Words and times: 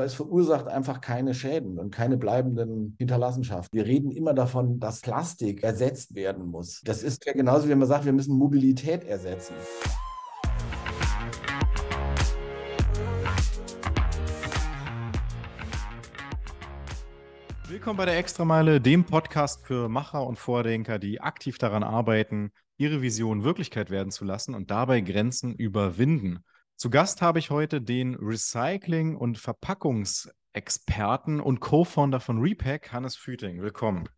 Es 0.00 0.14
verursacht 0.14 0.68
einfach 0.68 1.00
keine 1.00 1.34
Schäden 1.34 1.76
und 1.76 1.90
keine 1.90 2.16
bleibenden 2.16 2.94
Hinterlassenschaften. 2.98 3.76
Wir 3.76 3.84
reden 3.84 4.12
immer 4.12 4.32
davon, 4.32 4.78
dass 4.78 5.00
Plastik 5.00 5.64
ersetzt 5.64 6.14
werden 6.14 6.46
muss. 6.46 6.82
Das 6.84 7.02
ist 7.02 7.26
ja 7.26 7.32
genauso, 7.32 7.68
wie 7.68 7.74
man 7.74 7.88
sagt, 7.88 8.04
wir 8.04 8.12
müssen 8.12 8.38
Mobilität 8.38 9.02
ersetzen. 9.02 9.54
Willkommen 17.68 17.96
bei 17.96 18.04
der 18.04 18.18
Extrameile, 18.18 18.80
dem 18.80 19.02
Podcast 19.02 19.66
für 19.66 19.88
Macher 19.88 20.24
und 20.24 20.38
Vordenker, 20.38 21.00
die 21.00 21.20
aktiv 21.20 21.58
daran 21.58 21.82
arbeiten, 21.82 22.52
ihre 22.76 23.02
Vision 23.02 23.42
Wirklichkeit 23.42 23.90
werden 23.90 24.12
zu 24.12 24.24
lassen 24.24 24.54
und 24.54 24.70
dabei 24.70 25.00
Grenzen 25.00 25.56
überwinden. 25.56 26.44
Zu 26.78 26.88
Gast 26.90 27.22
habe 27.22 27.40
ich 27.40 27.50
heute 27.50 27.82
den 27.82 28.14
Recycling- 28.14 29.16
und 29.16 29.36
Verpackungsexperten 29.36 31.40
und 31.40 31.58
Co-Founder 31.58 32.20
von 32.20 32.38
Repack, 32.38 32.92
Hannes 32.92 33.16
Füting. 33.16 33.60
Willkommen. 33.60 34.08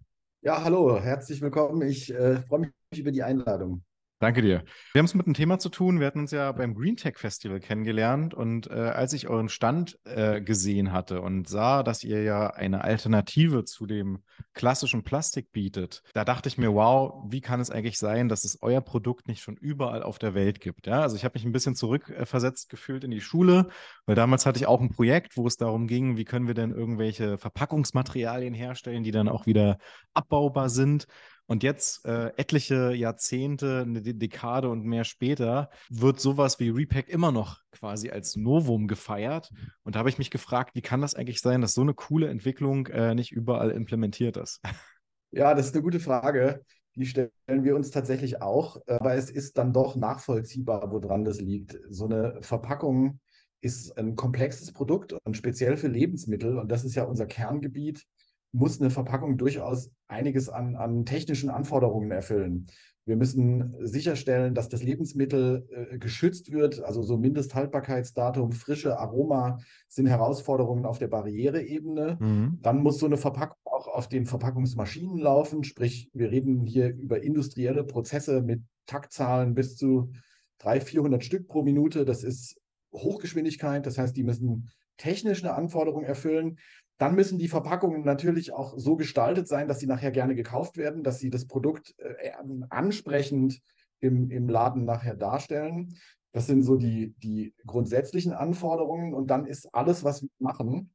Ja, 0.43 0.63
hallo, 0.63 1.01
herzlich 1.01 1.41
willkommen. 1.41 1.81
Ich 1.81 2.13
äh, 2.13 2.43
freue 2.43 2.61
mich 2.61 2.71
über 2.99 3.13
die 3.13 3.23
Einladung. 3.23 3.83
Danke 4.21 4.43
dir. 4.43 4.65
Wir 4.93 4.99
haben 4.99 5.07
es 5.07 5.15
mit 5.15 5.25
einem 5.25 5.33
Thema 5.33 5.59
zu 5.59 5.71
tun. 5.71 5.99
Wir 5.99 6.07
hatten 6.07 6.19
uns 6.19 6.31
ja 6.31 6.53
beim 6.53 6.75
Green 6.75 6.95
Tech 6.95 7.17
Festival 7.17 7.59
kennengelernt 7.59 8.35
und 8.35 8.67
äh, 8.67 8.75
als 8.75 9.15
ich 9.15 9.29
euren 9.29 9.49
Stand 9.49 9.99
äh, 10.05 10.43
gesehen 10.43 10.93
hatte 10.93 11.23
und 11.23 11.49
sah, 11.49 11.83
dass 11.83 12.05
ihr 12.05 12.23
ja 12.23 12.49
eine 12.49 12.85
Alternative 12.85 13.65
zu 13.65 13.87
dem 13.87 14.19
klassischen 14.53 15.05
Plastik 15.05 15.53
bietet, 15.53 16.03
da 16.13 16.27
dachte 16.27 16.51
ich 16.51 16.59
mir, 16.59 16.75
wow, 16.75 17.25
wie 17.31 17.41
kann 17.41 17.61
es 17.61 17.71
eigentlich 17.71 17.99
sein, 17.99 18.29
dass 18.29 18.45
es 18.45 18.59
euer 18.61 18.83
Produkt 18.83 19.27
nicht 19.27 19.41
schon 19.41 19.57
überall 19.57 20.03
auf 20.03 20.19
der 20.19 20.35
Welt 20.35 20.61
gibt? 20.61 20.87
Ja, 20.87 21.01
also 21.01 21.17
ich 21.17 21.25
habe 21.25 21.37
mich 21.37 21.47
ein 21.47 21.53
bisschen 21.53 21.75
zurückversetzt 21.75 22.67
äh, 22.67 22.71
gefühlt 22.73 23.05
in 23.05 23.11
die 23.11 23.23
Schule, 23.23 23.69
weil 24.05 24.17
damals 24.17 24.45
hatte 24.45 24.59
ich 24.59 24.67
auch 24.67 24.83
ein 24.83 24.91
Projekt, 24.91 25.39
wo 25.39 25.47
es 25.47 25.57
darum 25.57 25.87
ging, 25.87 26.19
wie 26.19 26.27
können 26.27 26.47
wir 26.47 26.55
denn 26.55 26.73
irgendwelche 26.73 27.39
Verpackungsmaterialien 27.39 28.53
herstellen, 28.53 29.03
die 29.03 29.13
dann 29.13 29.31
auch 29.31 29.47
wieder 29.47 29.79
abbaubar 30.13 30.69
sind. 30.69 31.07
Und 31.51 31.65
jetzt, 31.65 32.07
äh, 32.07 32.29
etliche 32.37 32.93
Jahrzehnte, 32.93 33.81
eine 33.81 34.03
Dekade 34.03 34.69
und 34.69 34.85
mehr 34.85 35.03
später, 35.03 35.69
wird 35.89 36.21
sowas 36.21 36.61
wie 36.61 36.69
Repack 36.69 37.09
immer 37.09 37.33
noch 37.33 37.59
quasi 37.73 38.09
als 38.09 38.37
Novum 38.37 38.87
gefeiert. 38.87 39.51
Und 39.83 39.97
da 39.97 39.99
habe 39.99 40.09
ich 40.09 40.19
mich 40.19 40.31
gefragt, 40.31 40.77
wie 40.77 40.81
kann 40.81 41.01
das 41.01 41.17
eigentlich 41.17 41.41
sein, 41.41 41.61
dass 41.61 41.75
so 41.75 41.81
eine 41.81 41.93
coole 41.93 42.29
Entwicklung 42.29 42.87
äh, 42.87 43.17
nicht 43.17 43.33
überall 43.33 43.73
implementiert 43.73 44.37
ist? 44.37 44.61
Ja, 45.33 45.55
das 45.55 45.67
ist 45.67 45.75
eine 45.75 45.85
gute 45.85 46.01
Frage. 46.01 46.65
Die 46.97 47.07
stellen 47.07 47.31
wir 47.47 47.77
uns 47.77 47.93
tatsächlich 47.93 48.43
auch. 48.43 48.81
Aber 48.89 49.15
es 49.15 49.31
ist 49.31 49.59
dann 49.59 49.73
doch 49.73 49.95
nachvollziehbar, 49.95 50.91
woran 50.91 51.25
das 51.25 51.41
liegt. 51.41 51.79
So 51.89 52.07
eine 52.07 52.43
Verpackung 52.43 53.21
ist 53.61 53.97
ein 53.97 54.17
komplexes 54.17 54.73
Produkt 54.73 55.13
und 55.25 55.37
speziell 55.37 55.77
für 55.77 55.87
Lebensmittel. 55.87 56.59
Und 56.59 56.69
das 56.71 56.85
ist 56.85 56.97
ja 56.97 57.05
unser 57.05 57.27
Kerngebiet 57.27 58.07
muss 58.53 58.81
eine 58.81 58.91
Verpackung 58.91 59.39
durchaus 59.39 59.91
einiges 60.09 60.49
an, 60.49 60.77
an 60.77 61.05
technischen 61.05 61.51
Anforderungen 61.51 62.11
erfüllen. 62.11 62.67
Wir 63.07 63.17
müssen 63.17 63.75
sicherstellen, 63.81 64.55
dass 64.55 64.69
das 64.69 64.83
Lebensmittel 64.83 65.67
äh, 65.71 65.99
geschützt 65.99 66.53
wird, 66.53 66.83
also 66.85 67.03
so 67.03 67.17
Mindesthaltbarkeitsdatum, 67.17 68.53
frische 68.53 68.99
Aroma 68.99 69.59
sind 69.89 70.07
Herausforderungen 70.07 70.85
auf 70.85 70.99
der 70.99 71.09
Barriereebene. 71.09 72.19
Mhm. 72.21 72.59
Dann 72.63 72.83
muss 72.83 72.99
so 72.99 73.07
eine 73.07 73.17
Verpackung 73.17 73.57
auch 73.65 73.89
auf 73.89 74.09
den 74.09 74.27
Verpackungsmaschinen 74.27 75.19
laufen, 75.19 75.65
sprich, 75.65 76.11
wir 76.13 76.31
reden 76.31 76.67
hier 76.67 76.95
über 76.95 77.23
industrielle 77.23 77.85
Prozesse 77.85 78.43
mit 78.43 78.63
Taktzahlen 78.87 79.55
bis 79.55 79.77
zu 79.77 80.13
300, 80.59 80.89
400 80.89 81.25
Stück 81.25 81.49
pro 81.49 81.63
Minute. 81.63 82.05
Das 82.05 82.23
ist 82.23 82.61
Hochgeschwindigkeit, 82.93 83.87
das 83.87 83.99
heißt, 83.99 84.17
die 84.17 84.25
müssen 84.25 84.69
technische 84.99 85.55
Anforderungen 85.55 86.05
erfüllen. 86.05 86.59
Dann 87.01 87.15
müssen 87.15 87.39
die 87.39 87.49
Verpackungen 87.49 88.05
natürlich 88.05 88.53
auch 88.53 88.75
so 88.77 88.95
gestaltet 88.95 89.49
sein, 89.49 89.69
dass 89.69 89.81
sie 89.81 89.87
nachher 89.87 90.11
gerne 90.11 90.35
gekauft 90.35 90.77
werden, 90.77 91.03
dass 91.03 91.19
sie 91.19 91.31
das 91.31 91.47
Produkt 91.47 91.95
äh, 91.97 92.33
ansprechend 92.69 93.63
im, 94.01 94.31
im 94.31 94.51
Laden 94.51 94.85
nachher 94.85 95.17
darstellen. 95.17 95.97
Das 96.33 96.47
sind 96.47 96.63
so 96.63 96.77
die, 96.77 97.15
die 97.17 97.55
grundsätzlichen 97.65 98.35
Anforderungen. 98.35 99.15
Und 99.15 99.29
dann 99.29 99.47
ist 99.47 99.75
alles, 99.75 100.05
was 100.05 100.21
wir 100.21 100.29
machen, 100.41 100.93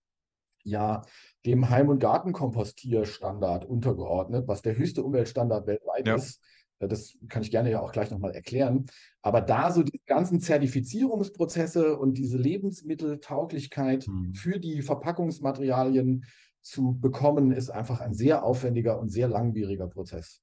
ja 0.63 1.01
dem 1.43 1.71
Heim- 1.71 1.89
und 1.89 1.97
Gartenkompostierstandard 1.97 3.65
untergeordnet, 3.65 4.47
was 4.47 4.61
der 4.61 4.77
höchste 4.77 5.03
Umweltstandard 5.03 5.65
weltweit 5.65 6.07
ja. 6.07 6.15
ist. 6.15 6.39
Äh, 6.79 6.87
das 6.87 7.17
kann 7.29 7.41
ich 7.41 7.51
gerne 7.51 7.71
ja 7.71 7.81
auch 7.81 7.91
gleich 7.91 8.11
nochmal 8.11 8.33
erklären. 8.33 8.85
Aber 9.21 9.41
da 9.41 9.71
so 9.71 9.83
die 9.83 10.01
ganzen 10.05 10.39
Zertifizierungsprozesse 10.39 11.97
und 11.97 12.17
diese 12.17 12.37
Lebensmitteltauglichkeit 12.37 14.07
mhm. 14.07 14.33
für 14.33 14.59
die 14.59 14.81
Verpackungsmaterialien 14.81 16.25
zu 16.61 16.97
bekommen, 16.99 17.51
ist 17.51 17.69
einfach 17.69 18.01
ein 18.01 18.13
sehr 18.13 18.43
aufwendiger 18.43 18.99
und 18.99 19.09
sehr 19.09 19.27
langwieriger 19.27 19.87
Prozess. 19.87 20.41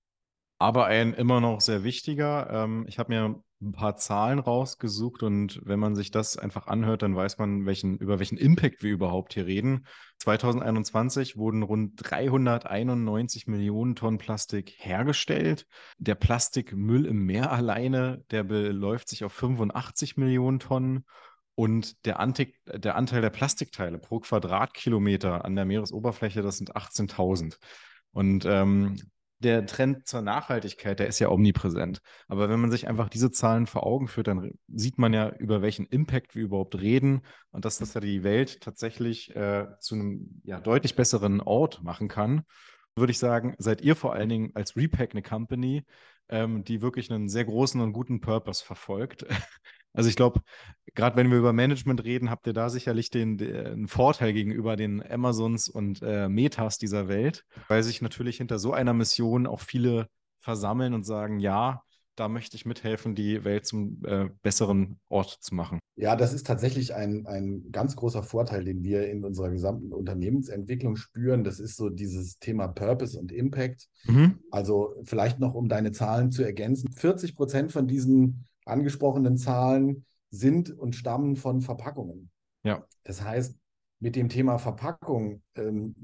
Aber 0.59 0.87
ein 0.87 1.13
immer 1.15 1.41
noch 1.41 1.61
sehr 1.61 1.83
wichtiger. 1.83 2.49
Ähm, 2.51 2.85
ich 2.87 3.01
habe 3.01 3.13
mir 3.13 3.43
ein 3.63 3.73
paar 3.73 3.97
Zahlen 3.97 4.39
rausgesucht 4.39 5.23
und 5.23 5.61
wenn 5.65 5.79
man 5.79 5.95
sich 5.95 6.11
das 6.11 6.37
einfach 6.37 6.67
anhört, 6.67 7.03
dann 7.03 7.15
weiß 7.15 7.39
man, 7.39 7.65
welchen, 7.65 7.97
über 7.97 8.19
welchen 8.19 8.37
Impact 8.37 8.83
wir 8.83 8.91
überhaupt 8.91 9.35
hier 9.35 9.47
reden. 9.47 9.87
2021 10.19 11.37
wurden 11.37 11.63
rund 11.63 11.95
391 11.97 13.47
Millionen 13.47 13.95
Tonnen 13.95 14.19
Plastik 14.19 14.75
hergestellt. 14.79 15.67
Der 15.99 16.17
Plastikmüll 16.17 17.07
im 17.07 17.25
Meer 17.25 17.53
alleine, 17.53 18.25
der 18.31 18.43
beläuft 18.43 19.09
sich 19.09 19.25
auf 19.25 19.33
85 19.33 20.17
Millionen 20.17 20.59
Tonnen. 20.59 21.05
Und 21.55 22.05
der, 22.07 22.19
Antik, 22.19 22.61
der 22.67 22.97
Anteil 22.97 23.21
der 23.21 23.31
Plastikteile 23.31 23.99
pro 23.99 24.21
Quadratkilometer 24.21 25.45
an 25.45 25.55
der 25.55 25.67
Meeresoberfläche, 25.67 26.43
das 26.43 26.57
sind 26.57 26.75
18.000. 26.75 27.59
Und 28.13 28.45
ähm, 28.47 28.97
der 29.43 29.67
Trend 29.67 30.07
zur 30.07 30.23
Nachhaltigkeit, 30.23 30.99
der 30.99 31.07
ist 31.07 31.19
ja 31.19 31.29
omnipräsent. 31.29 32.01
Aber 32.29 32.49
wenn 32.49 32.61
man 32.61 32.71
sich 32.71 32.89
einfach 32.89 33.09
diese 33.09 33.31
Zahlen 33.31 33.67
vor 33.67 33.87
Augen 33.87 34.09
führt, 34.09 34.29
dann 34.29 34.53
sieht 34.69 34.99
man 34.99 35.13
ja, 35.13 35.31
über 35.37 35.63
welchen 35.63 35.87
Impact 35.87 36.35
wir 36.35 36.45
überhaupt 36.45 36.81
reden 36.81 37.23
und 37.51 37.65
dass 37.65 37.79
das 37.79 37.95
ja 37.95 38.01
die 38.01 38.25
Welt 38.25 38.61
tatsächlich 38.61 39.35
äh, 39.37 39.67
zu 39.81 39.95
einem 39.97 40.41
ja, 40.45 40.61
deutlich 40.61 40.97
besseren 40.97 41.41
Ort 41.41 41.83
machen 41.83 42.09
kann. 42.09 42.45
Würde 42.97 43.11
ich 43.11 43.19
sagen, 43.19 43.55
seid 43.59 43.81
ihr 43.83 43.97
vor 43.97 44.15
allen 44.15 44.29
Dingen 44.29 44.51
als 44.55 44.77
Repack 44.77 45.13
eine 45.13 45.23
Company, 45.23 45.85
ähm, 46.29 46.65
die 46.65 46.83
wirklich 46.83 47.11
einen 47.11 47.29
sehr 47.29 47.45
großen 47.45 47.81
und 47.81 47.93
guten 47.93 48.21
Purpose 48.21 48.65
verfolgt. 48.65 49.27
Also 49.93 50.09
ich 50.09 50.17
glaube, 50.17 50.41
gerade 50.95 51.17
wenn 51.17 51.31
wir 51.31 51.39
über 51.39 51.53
Management 51.53 52.05
reden, 52.05 52.31
habt 52.31 52.47
ihr 52.47 52.53
da 52.53 52.71
sicherlich 52.71 53.11
den, 53.11 53.37
den 53.37 53.89
Vorteil 53.89 54.33
gegenüber 54.33 54.77
den 54.77 55.03
Amazons 55.03 55.69
und 55.69 56.01
äh, 56.03 56.29
Metas 56.29 56.79
dieser 56.79 57.09
Welt, 57.09 57.45
weil 57.69 57.83
sich 57.83 58.01
natürlich 58.01 58.39
hinter 58.39 58.59
so 58.59 58.73
einer 58.73 58.95
Mission 58.95 59.47
auch 59.47 59.61
viele 59.61 60.09
versammeln 60.41 60.95
und 60.95 61.05
sagen, 61.05 61.39
ja, 61.39 61.83
da 62.17 62.29
möchte 62.29 62.57
ich 62.57 62.67
mithelfen, 62.67 63.15
die 63.15 63.45
Welt 63.45 63.67
zum 63.67 64.03
äh, 64.05 64.29
besseren 64.43 64.99
Ort 65.09 65.39
zu 65.41 65.55
machen. 65.55 65.79
Ja, 65.97 66.15
das 66.15 66.33
ist 66.35 66.47
tatsächlich 66.47 66.95
ein, 66.95 67.27
ein 67.27 67.71
ganz 67.71 67.97
großer 67.97 68.23
Vorteil, 68.23 68.65
den 68.65 68.83
wir 68.83 69.09
in 69.09 69.25
unserer 69.25 69.51
gesamten 69.51 69.93
Unternehmensentwicklung 69.93 70.97
spüren. 70.97 71.43
Das 71.45 71.59
ist 71.59 71.77
so 71.77 71.89
dieses 71.89 72.39
Thema 72.39 72.69
Purpose 72.69 73.19
und 73.19 73.33
Impact. 73.33 73.89
Mhm. 74.05 74.41
Also 74.51 74.95
vielleicht 75.05 75.39
noch, 75.39 75.55
um 75.55 75.69
deine 75.69 75.93
Zahlen 75.93 76.31
zu 76.31 76.43
ergänzen. 76.43 76.93
40 76.93 77.35
Prozent 77.35 77.73
von 77.73 77.87
diesen 77.87 78.47
angesprochenen 78.65 79.37
Zahlen 79.37 80.05
sind 80.31 80.71
und 80.71 80.95
stammen 80.95 81.37
von 81.37 81.61
Verpackungen. 81.61 82.31
Ja. 82.65 82.85
Das 83.05 83.23
heißt, 83.23 83.57
mit 84.01 84.17
dem 84.17 84.29
Thema 84.29 84.59
Verpackung 84.59 85.43
ähm, 85.55 85.95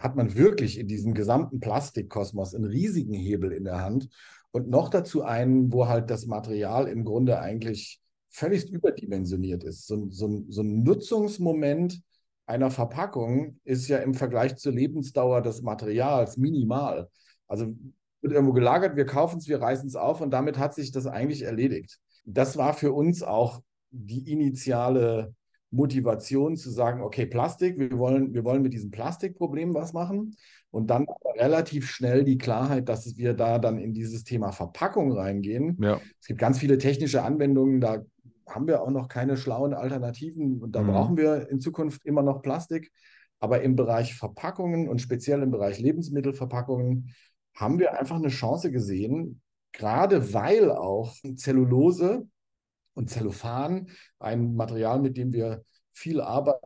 hat 0.00 0.16
man 0.16 0.34
wirklich 0.34 0.78
in 0.78 0.88
diesem 0.88 1.14
gesamten 1.14 1.60
Plastikkosmos 1.60 2.54
einen 2.54 2.64
riesigen 2.64 3.14
Hebel 3.14 3.52
in 3.52 3.64
der 3.64 3.82
Hand 3.82 4.08
und 4.50 4.68
noch 4.68 4.88
dazu 4.88 5.22
einen, 5.22 5.72
wo 5.72 5.86
halt 5.86 6.10
das 6.10 6.26
Material 6.26 6.88
im 6.88 7.04
Grunde 7.04 7.38
eigentlich 7.38 8.00
völlig 8.30 8.70
überdimensioniert 8.70 9.62
ist. 9.62 9.86
So, 9.86 10.08
so, 10.10 10.44
so 10.48 10.62
ein 10.62 10.82
Nutzungsmoment 10.82 12.00
einer 12.46 12.70
Verpackung 12.70 13.60
ist 13.64 13.88
ja 13.88 13.98
im 13.98 14.14
Vergleich 14.14 14.56
zur 14.56 14.72
Lebensdauer 14.72 15.42
des 15.42 15.62
Materials 15.62 16.36
minimal. 16.36 17.08
Also 17.46 17.74
wird 18.26 18.34
irgendwo 18.34 18.52
gelagert, 18.52 18.96
wir 18.96 19.06
kaufen 19.06 19.38
es, 19.38 19.46
wir 19.46 19.62
reißen 19.62 19.86
es 19.86 19.94
auf 19.94 20.20
und 20.20 20.32
damit 20.32 20.58
hat 20.58 20.74
sich 20.74 20.90
das 20.90 21.06
eigentlich 21.06 21.42
erledigt. 21.42 22.00
Das 22.24 22.56
war 22.56 22.74
für 22.74 22.92
uns 22.92 23.22
auch 23.22 23.62
die 23.92 24.32
initiale 24.32 25.32
Motivation 25.70 26.56
zu 26.56 26.70
sagen, 26.70 27.02
okay, 27.02 27.26
Plastik, 27.26 27.78
wir 27.78 27.96
wollen, 27.98 28.34
wir 28.34 28.44
wollen 28.44 28.62
mit 28.62 28.72
diesem 28.72 28.90
Plastikproblem 28.90 29.74
was 29.74 29.92
machen 29.92 30.34
und 30.72 30.90
dann 30.90 31.06
relativ 31.36 31.88
schnell 31.88 32.24
die 32.24 32.38
Klarheit, 32.38 32.88
dass 32.88 33.16
wir 33.16 33.34
da 33.34 33.60
dann 33.60 33.78
in 33.78 33.94
dieses 33.94 34.24
Thema 34.24 34.50
Verpackung 34.50 35.12
reingehen. 35.12 35.76
Ja. 35.80 36.00
Es 36.20 36.26
gibt 36.26 36.40
ganz 36.40 36.58
viele 36.58 36.78
technische 36.78 37.22
Anwendungen, 37.22 37.80
da 37.80 38.02
haben 38.48 38.66
wir 38.66 38.82
auch 38.82 38.90
noch 38.90 39.08
keine 39.08 39.36
schlauen 39.36 39.72
Alternativen 39.72 40.60
und 40.60 40.72
da 40.72 40.82
mhm. 40.82 40.88
brauchen 40.88 41.16
wir 41.16 41.48
in 41.48 41.60
Zukunft 41.60 42.04
immer 42.04 42.22
noch 42.22 42.42
Plastik. 42.42 42.90
Aber 43.38 43.60
im 43.60 43.76
Bereich 43.76 44.14
Verpackungen 44.14 44.88
und 44.88 45.02
speziell 45.02 45.42
im 45.42 45.50
Bereich 45.50 45.78
Lebensmittelverpackungen 45.78 47.14
haben 47.56 47.78
wir 47.78 47.98
einfach 47.98 48.16
eine 48.16 48.28
Chance 48.28 48.70
gesehen, 48.70 49.40
gerade 49.72 50.32
weil 50.32 50.70
auch 50.70 51.14
Zellulose 51.36 52.28
und 52.94 53.10
Zellophan, 53.10 53.88
ein 54.18 54.54
Material, 54.54 55.00
mit 55.00 55.16
dem 55.16 55.32
wir 55.32 55.64
viel 55.92 56.20
Arbeit, 56.20 56.56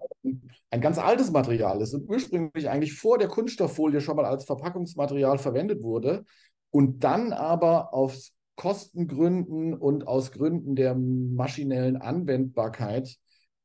ein 0.70 0.80
ganz 0.80 0.98
altes 0.98 1.30
Material 1.30 1.80
ist 1.80 1.94
und 1.94 2.08
ursprünglich 2.08 2.68
eigentlich 2.68 2.94
vor 2.94 3.16
der 3.16 3.28
Kunststofffolie 3.28 4.00
schon 4.00 4.16
mal 4.16 4.24
als 4.24 4.44
Verpackungsmaterial 4.44 5.38
verwendet 5.38 5.82
wurde 5.82 6.24
und 6.70 7.04
dann 7.04 7.32
aber 7.32 7.94
aus 7.94 8.32
Kostengründen 8.56 9.74
und 9.74 10.06
aus 10.06 10.32
Gründen 10.32 10.76
der 10.76 10.94
maschinellen 10.94 11.96
Anwendbarkeit 11.96 13.16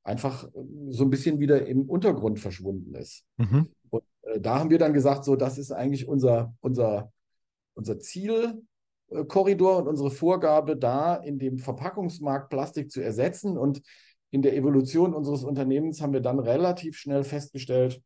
einfach 0.04 0.48
so 0.90 1.04
ein 1.04 1.10
bisschen 1.10 1.40
wieder 1.40 1.66
im 1.66 1.90
Untergrund 1.90 2.40
verschwunden 2.40 2.96
ist. 2.96 3.26
Mhm. 3.38 3.70
Und 3.90 4.04
äh, 4.22 4.40
da 4.40 4.60
haben 4.60 4.70
wir 4.70 4.78
dann 4.78 4.94
gesagt, 4.94 5.26
so, 5.26 5.36
das 5.36 5.58
ist 5.58 5.72
eigentlich 5.72 6.08
unser, 6.08 6.56
unser, 6.62 7.12
unser 7.76 8.00
Zielkorridor 8.00 9.78
und 9.78 9.88
unsere 9.88 10.12
Vorgabe, 10.12 10.76
da 10.76 11.16
in 11.16 11.40
dem 11.40 11.60
Verpackungsmarkt 11.60 12.50
Plastik 12.50 12.92
zu 12.92 13.02
ersetzen. 13.02 13.58
Und 13.58 13.82
in 14.32 14.42
der 14.42 14.56
Evolution 14.56 15.14
unseres 15.14 15.44
Unternehmens 15.44 16.02
haben 16.02 16.14
wir 16.14 16.22
dann 16.22 16.40
relativ 16.40 16.98
schnell 16.98 17.24
festgestellt, 17.24 18.02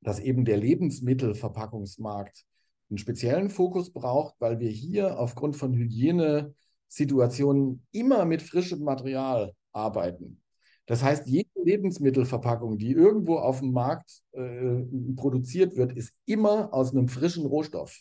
dass 0.00 0.20
eben 0.20 0.44
der 0.44 0.58
Lebensmittelverpackungsmarkt 0.58 2.44
einen 2.90 2.98
speziellen 2.98 3.50
Fokus 3.50 3.92
braucht, 3.92 4.34
weil 4.38 4.60
wir 4.60 4.70
hier 4.70 5.18
aufgrund 5.18 5.56
von 5.56 5.74
Hygienesituationen 5.74 7.84
immer 7.92 8.24
mit 8.24 8.42
frischem 8.42 8.82
Material 8.82 9.52
arbeiten. 9.72 10.40
Das 10.86 11.02
heißt, 11.02 11.26
jede 11.26 11.50
Lebensmittelverpackung, 11.62 12.78
die 12.78 12.92
irgendwo 12.92 13.36
auf 13.36 13.60
dem 13.60 13.72
Markt 13.72 14.22
äh, 14.32 14.82
produziert 15.16 15.76
wird, 15.76 15.92
ist 15.92 16.14
immer 16.24 16.72
aus 16.72 16.92
einem 16.92 17.08
frischen 17.08 17.44
Rohstoff. 17.44 18.00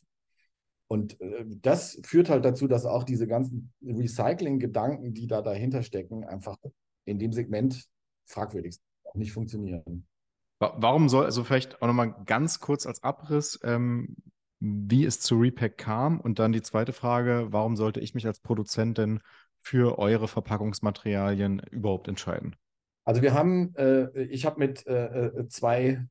Und 0.88 1.19
äh, 1.19 1.45
das 1.62 2.00
führt 2.06 2.30
halt 2.30 2.45
dazu, 2.45 2.68
dass 2.68 2.86
auch 2.86 3.04
diese 3.04 3.28
ganzen 3.28 3.74
Recycling-Gedanken, 3.81 5.13
die 5.13 5.28
da 5.28 5.42
dahinter 5.42 5.84
stecken, 5.84 6.24
einfach 6.24 6.57
in 7.06 7.19
dem 7.19 7.34
Segment 7.34 7.88
fragwürdig 8.25 8.78
nicht 9.13 9.31
funktionieren. 9.31 10.07
Warum 10.60 11.07
soll, 11.07 11.25
also 11.25 11.44
vielleicht 11.44 11.81
auch 11.81 11.88
nochmal 11.88 12.16
ganz 12.25 12.60
kurz 12.60 12.86
als 12.86 13.04
Abriss, 13.04 13.60
ähm, 13.63 14.16
wie 14.60 15.06
es 15.06 15.19
zu 15.19 15.36
Repack 15.36 15.78
kam 15.78 16.19
und 16.19 16.39
dann 16.39 16.51
die 16.51 16.63
zweite 16.63 16.94
Frage, 16.94 17.48
warum 17.51 17.75
sollte 17.75 18.00
ich 18.00 18.16
mich 18.16 18.25
als 18.25 18.39
Produzent 18.39 18.98
denn 18.98 19.19
für 19.60 20.00
eure 20.00 20.28
Verpackungsmaterialien 20.28 21.62
überhaupt 21.72 22.07
entscheiden? 22.07 22.56
Also 23.06 23.22
wir 23.22 23.34
haben, 23.34 23.74
äh, 23.75 24.24
ich 24.24 24.45
habe 24.45 24.60
mit 24.60 24.86
äh, 24.88 25.28
äh, 25.28 25.48
zwei 25.48 26.06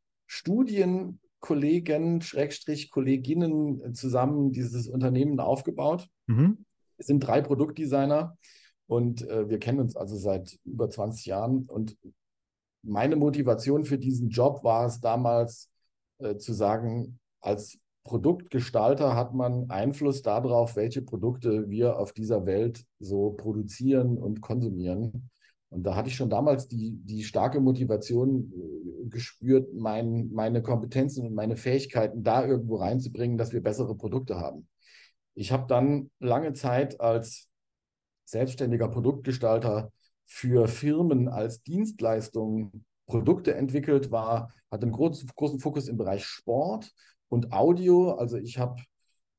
Studienkollegen, 1.47 2.23
Schrägstrich 2.23 2.91
Kolleginnen 2.91 3.95
zusammen 3.95 4.53
dieses 4.53 4.89
Unternehmen 4.89 5.39
aufgebaut. 5.41 6.09
Mhm. 6.27 6.65
Wir 6.97 7.05
sind 7.05 7.21
drei 7.21 7.43
Produktdesigner 7.43 8.37
und 8.87 9.29
äh, 9.29 9.49
wir 9.49 9.59
kennen 9.59 9.81
uns 9.81 9.97
also 9.97 10.17
seit 10.17 10.59
über 10.65 10.89
20 10.89 11.27
Jahren. 11.27 11.67
Und 11.69 11.97
meine 12.83 13.17
Motivation 13.17 13.85
für 13.85 13.99
diesen 13.99 14.31
Job 14.31 14.65
war 14.65 14.87
es 14.87 15.01
damals 15.01 15.71
äh, 16.19 16.37
zu 16.37 16.53
sagen, 16.53 17.19
als 17.41 17.79
Produktgestalter 18.05 19.17
hat 19.17 19.35
man 19.35 19.69
Einfluss 19.69 20.23
darauf, 20.23 20.77
welche 20.77 21.03
Produkte 21.03 21.69
wir 21.69 21.99
auf 21.99 22.13
dieser 22.13 22.47
Welt 22.47 22.85
so 23.01 23.31
produzieren 23.31 24.17
und 24.17 24.41
konsumieren. 24.41 25.29
Und 25.77 25.83
da 25.83 25.95
hatte 25.95 26.09
ich 26.09 26.17
schon 26.17 26.31
damals 26.31 26.69
die, 26.69 26.99
die 27.05 27.23
starke 27.23 27.61
Motivation 27.61 28.51
äh, 28.51 29.09
gespürt, 29.11 29.75
mein, 29.75 30.31
meine 30.33 30.63
Kompetenzen 30.63 31.27
und 31.27 31.35
meine 31.35 31.59
Fähigkeiten 31.59 32.23
da 32.23 32.47
irgendwo 32.47 32.77
reinzubringen, 32.77 33.37
dass 33.37 33.53
wir 33.53 33.63
bessere 33.63 33.95
Produkte 33.95 34.41
haben. 34.41 34.67
Ich 35.35 35.53
habe 35.53 35.67
dann 35.69 36.11
lange 36.19 36.55
Zeit 36.55 36.99
als 36.99 37.51
selbstständiger 38.25 38.89
Produktgestalter 38.89 39.93
für 40.25 40.67
Firmen 40.67 41.29
als 41.29 41.63
Dienstleistung 41.63 42.85
Produkte 43.07 43.55
entwickelt, 43.55 44.11
war, 44.11 44.51
hatte 44.71 44.85
einen 44.85 44.93
großen, 44.93 45.29
großen 45.37 45.61
Fokus 45.61 45.89
im 45.89 45.99
Bereich 45.99 46.25
Sport 46.25 46.91
und 47.29 47.53
Audio. 47.53 48.13
Also 48.13 48.39
ich 48.39 48.57
habe 48.57 48.83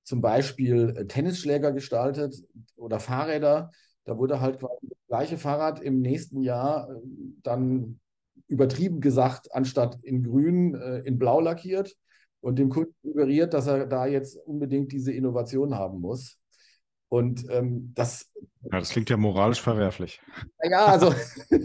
zum 0.04 0.22
Beispiel 0.22 0.94
äh, 0.95 1.07
Tennisschläger 1.07 1.72
gestaltet 1.72 2.36
oder 2.75 3.00
Fahrräder, 3.00 3.72
da 4.07 4.18
wurde 4.18 4.39
halt 4.39 4.59
quasi 4.59 4.88
das 4.88 4.98
gleiche 5.07 5.38
Fahrrad 5.38 5.81
im 5.81 6.00
nächsten 6.00 6.42
Jahr 6.42 6.89
äh, 6.89 7.00
dann 7.44 8.00
übertrieben 8.48 9.01
gesagt, 9.01 9.54
anstatt 9.54 10.00
in 10.01 10.24
grün, 10.24 10.75
äh, 10.75 11.00
in 11.00 11.19
blau 11.19 11.42
lackiert 11.42 11.94
und 12.39 12.57
dem 12.57 12.69
Kunden 12.69 12.95
suggeriert, 13.04 13.54
dass 13.54 13.68
er 13.68 13.86
da 13.86 14.06
jetzt 14.06 14.38
unbedingt 14.38 14.94
diese 14.94 15.12
Innovation 15.12 15.75
haben 15.75 16.00
muss. 16.00 16.39
Und 17.09 17.45
ähm, 17.50 17.92
das. 17.95 18.31
Ja, 18.71 18.80
das 18.80 18.89
klingt 18.89 19.09
ja 19.09 19.18
moralisch 19.18 19.62
verwerflich. 19.62 20.21
Ja, 20.63 20.86
also 20.86 21.13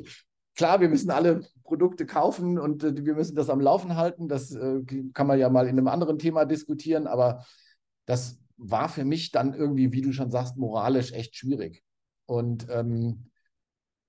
klar, 0.57 0.81
wir 0.81 0.89
müssen 0.89 1.13
alle 1.13 1.43
Produkte 1.63 2.07
kaufen 2.07 2.59
und 2.59 2.83
äh, 2.83 3.05
wir 3.05 3.15
müssen 3.15 3.37
das 3.37 3.51
am 3.51 3.61
Laufen 3.61 3.95
halten. 3.95 4.27
Das 4.27 4.53
äh, 4.53 4.81
kann 5.15 5.29
man 5.29 5.39
ja 5.39 5.49
mal 5.49 5.69
in 5.69 5.79
einem 5.79 5.87
anderen 5.87 6.19
Thema 6.19 6.45
diskutieren, 6.45 7.07
aber 7.07 7.45
das 8.07 8.41
war 8.57 8.89
für 8.89 9.05
mich 9.05 9.31
dann 9.31 9.55
irgendwie, 9.55 9.93
wie 9.93 10.03
du 10.03 10.13
schon 10.13 10.33
sagst, 10.33 10.57
moralisch 10.57 11.13
echt 11.13 11.37
schwierig. 11.37 11.85
Und 12.33 12.67
ähm, 12.71 13.27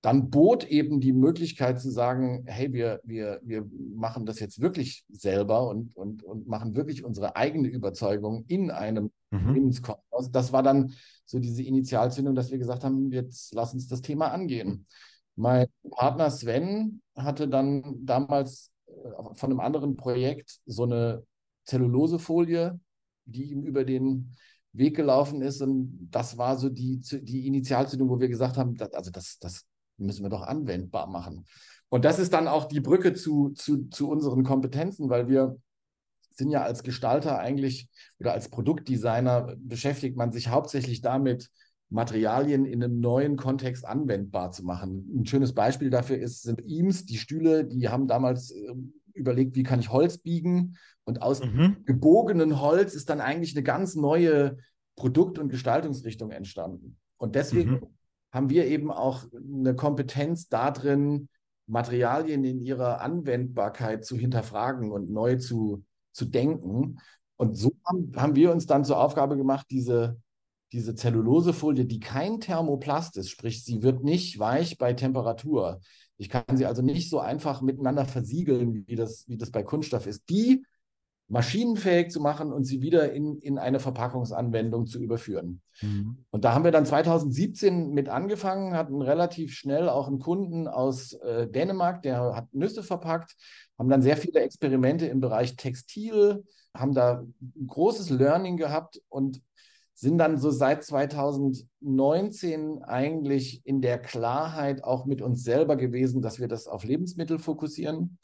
dann 0.01 0.29
bot 0.29 0.65
eben 0.65 1.01
die 1.01 1.13
Möglichkeit 1.13 1.79
zu 1.79 1.89
sagen, 1.89 2.43
hey, 2.45 2.71
wir, 2.71 3.01
wir, 3.03 3.41
wir 3.43 3.69
machen 3.95 4.25
das 4.25 4.39
jetzt 4.39 4.61
wirklich 4.61 5.05
selber 5.09 5.67
und, 5.67 5.95
und, 5.95 6.23
und 6.23 6.47
machen 6.47 6.75
wirklich 6.75 7.03
unsere 7.03 7.35
eigene 7.35 7.67
Überzeugung 7.67 8.45
in 8.47 8.71
einem 8.71 9.11
mhm. 9.31 9.71
Das 10.31 10.53
war 10.53 10.63
dann 10.63 10.93
so 11.25 11.39
diese 11.39 11.63
Initialzündung, 11.63 12.35
dass 12.35 12.51
wir 12.51 12.57
gesagt 12.57 12.83
haben, 12.83 13.11
jetzt 13.11 13.53
lass 13.53 13.73
uns 13.73 13.87
das 13.87 14.01
Thema 14.01 14.31
angehen. 14.31 14.87
Mein 15.35 15.67
Partner 15.91 16.29
Sven 16.29 17.01
hatte 17.15 17.47
dann 17.47 18.05
damals 18.05 18.71
äh, 18.87 19.33
von 19.35 19.51
einem 19.51 19.59
anderen 19.59 19.97
Projekt 19.97 20.59
so 20.65 20.83
eine 20.83 21.25
Zellulosefolie, 21.65 22.79
die 23.25 23.51
ihm 23.51 23.63
über 23.63 23.83
den 23.83 24.35
Weg 24.73 24.95
gelaufen 24.95 25.41
ist. 25.41 25.61
Und 25.61 26.09
das 26.11 26.37
war 26.37 26.57
so 26.57 26.69
die, 26.69 26.99
die 26.99 27.47
Initialzündung, 27.47 28.09
wo 28.09 28.19
wir 28.19 28.27
gesagt 28.27 28.57
haben, 28.57 28.75
das, 28.75 28.93
also 28.93 29.11
das, 29.11 29.39
das 29.39 29.65
müssen 29.97 30.23
wir 30.23 30.29
doch 30.29 30.41
anwendbar 30.41 31.07
machen. 31.07 31.45
Und 31.89 32.05
das 32.05 32.19
ist 32.19 32.33
dann 32.33 32.47
auch 32.47 32.65
die 32.65 32.81
Brücke 32.81 33.13
zu, 33.13 33.51
zu, 33.51 33.85
zu 33.89 34.09
unseren 34.09 34.43
Kompetenzen, 34.43 35.09
weil 35.09 35.27
wir 35.27 35.57
sind 36.31 36.49
ja 36.49 36.63
als 36.63 36.81
Gestalter 36.81 37.37
eigentlich 37.37 37.87
oder 38.19 38.33
als 38.33 38.49
Produktdesigner 38.49 39.55
beschäftigt 39.59 40.17
man 40.17 40.31
sich 40.31 40.49
hauptsächlich 40.49 41.01
damit, 41.01 41.49
Materialien 41.93 42.65
in 42.65 42.83
einem 42.83 42.99
neuen 42.99 43.37
Kontext 43.37 43.85
anwendbar 43.85 44.51
zu 44.51 44.63
machen. 44.63 45.07
Ein 45.15 45.25
schönes 45.27 45.53
Beispiel 45.53 45.91
dafür 45.91 46.17
ist, 46.17 46.41
sind 46.41 46.65
Eames, 46.67 47.05
die 47.05 47.17
Stühle, 47.17 47.65
die 47.65 47.87
haben 47.87 48.07
damals 48.07 48.49
äh, 48.49 48.73
überlegt, 49.13 49.55
wie 49.55 49.63
kann 49.63 49.79
ich 49.79 49.91
Holz 49.91 50.17
biegen 50.17 50.77
und 51.05 51.21
aus 51.21 51.43
mhm. 51.43 51.83
gebogenen 51.85 52.59
Holz 52.59 52.93
ist 52.93 53.09
dann 53.09 53.21
eigentlich 53.21 53.55
eine 53.55 53.63
ganz 53.63 53.95
neue 53.95 54.57
Produkt- 54.95 55.39
und 55.39 55.49
Gestaltungsrichtung 55.49 56.31
entstanden. 56.31 56.97
Und 57.17 57.35
deswegen 57.35 57.71
mhm. 57.71 57.87
haben 58.31 58.49
wir 58.49 58.65
eben 58.67 58.91
auch 58.91 59.25
eine 59.33 59.75
Kompetenz 59.75 60.47
darin, 60.47 61.29
Materialien 61.65 62.43
in 62.43 62.61
ihrer 62.61 63.01
Anwendbarkeit 63.01 64.05
zu 64.05 64.17
hinterfragen 64.17 64.91
und 64.91 65.09
neu 65.09 65.37
zu, 65.37 65.83
zu 66.11 66.25
denken. 66.25 66.99
Und 67.37 67.55
so 67.55 67.71
haben, 67.85 68.11
haben 68.15 68.35
wir 68.35 68.51
uns 68.51 68.65
dann 68.65 68.85
zur 68.85 68.99
Aufgabe 68.99 69.37
gemacht, 69.37 69.67
diese, 69.71 70.19
diese 70.71 70.95
Zellulosefolie, 70.95 71.85
die 71.85 71.99
kein 71.99 72.39
Thermoplast 72.39 73.17
ist, 73.17 73.29
sprich, 73.29 73.63
sie 73.63 73.81
wird 73.81 74.03
nicht 74.03 74.39
weich 74.39 74.77
bei 74.77 74.93
Temperatur. 74.93 75.79
Ich 76.17 76.29
kann 76.29 76.43
sie 76.55 76.65
also 76.65 76.81
nicht 76.81 77.09
so 77.09 77.19
einfach 77.19 77.61
miteinander 77.61 78.05
versiegeln, 78.05 78.85
wie 78.87 78.95
das, 78.95 79.27
wie 79.27 79.37
das 79.37 79.51
bei 79.51 79.63
Kunststoff 79.63 80.07
ist. 80.07 80.29
Die 80.29 80.63
maschinenfähig 81.27 82.11
zu 82.11 82.19
machen 82.19 82.51
und 82.51 82.63
sie 82.65 82.81
wieder 82.81 83.11
in, 83.11 83.39
in 83.39 83.57
eine 83.57 83.79
Verpackungsanwendung 83.79 84.85
zu 84.85 84.99
überführen. 84.99 85.61
Mhm. 85.81 86.25
Und 86.29 86.43
da 86.43 86.53
haben 86.53 86.63
wir 86.63 86.71
dann 86.71 86.85
2017 86.85 87.91
mit 87.91 88.09
angefangen, 88.09 88.75
hatten 88.75 89.01
relativ 89.01 89.53
schnell 89.53 89.89
auch 89.89 90.07
einen 90.07 90.19
Kunden 90.19 90.67
aus 90.67 91.13
äh, 91.13 91.47
Dänemark, 91.47 92.01
der 92.03 92.35
hat 92.35 92.53
Nüsse 92.53 92.83
verpackt, 92.83 93.35
haben 93.79 93.89
dann 93.89 94.01
sehr 94.01 94.17
viele 94.17 94.41
Experimente 94.41 95.07
im 95.07 95.21
Bereich 95.21 95.55
Textil, 95.55 96.43
haben 96.75 96.93
da 96.93 97.23
ein 97.41 97.67
großes 97.67 98.09
Learning 98.09 98.57
gehabt 98.57 99.01
und 99.09 99.41
sind 100.03 100.17
dann 100.17 100.37
so 100.37 100.51
seit 100.51 100.83
2019 100.83 102.83
eigentlich 102.83 103.65
in 103.65 103.81
der 103.81 103.99
Klarheit 103.99 104.83
auch 104.83 105.05
mit 105.05 105.21
uns 105.21 105.43
selber 105.43 105.77
gewesen, 105.77 106.21
dass 106.21 106.41
wir 106.41 106.49
das 106.49 106.67
auf 106.67 106.83
Lebensmittel 106.83 107.39
fokussieren 107.39 108.17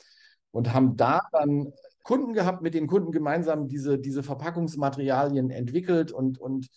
und 0.52 0.74
haben 0.74 0.98
da 0.98 1.22
dann 1.32 1.72
Kunden 2.04 2.34
gehabt, 2.34 2.62
mit 2.62 2.74
den 2.74 2.88
Kunden 2.88 3.14
gemeinsam 3.14 3.70
diese, 3.70 3.98
diese 3.98 4.24
Verpackungsmaterialien 4.24 5.52
entwickelt 5.52 6.12
und, 6.12 6.38
und 6.38 6.68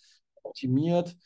optimiert 0.41 1.17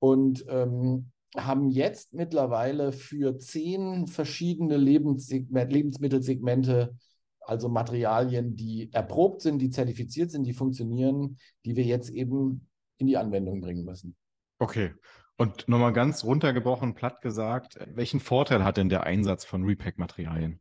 und 0.00 0.44
ähm, 0.48 1.12
haben 1.36 1.70
jetzt 1.70 2.12
mittlerweile 2.12 2.90
für 2.90 3.38
zehn 3.38 4.08
verschiedene 4.08 4.76
Lebensmittelsegmente, 4.76 6.96
also 7.42 7.68
Materialien, 7.68 8.56
die 8.56 8.92
erprobt 8.92 9.42
sind, 9.42 9.60
die 9.60 9.70
zertifiziert 9.70 10.32
sind, 10.32 10.48
die 10.48 10.52
funktionieren, 10.52 11.38
die 11.64 11.76
wir 11.76 11.84
jetzt 11.84 12.10
eben 12.10 12.66
in 13.00 13.06
die 13.06 13.16
Anwendung 13.16 13.60
bringen 13.60 13.84
müssen. 13.84 14.16
Okay. 14.58 14.92
Und 15.36 15.68
nochmal 15.68 15.94
ganz 15.94 16.22
runtergebrochen, 16.22 16.94
platt 16.94 17.22
gesagt, 17.22 17.78
welchen 17.94 18.20
Vorteil 18.20 18.62
hat 18.62 18.76
denn 18.76 18.90
der 18.90 19.04
Einsatz 19.04 19.46
von 19.46 19.64
Repack-Materialien? 19.64 20.60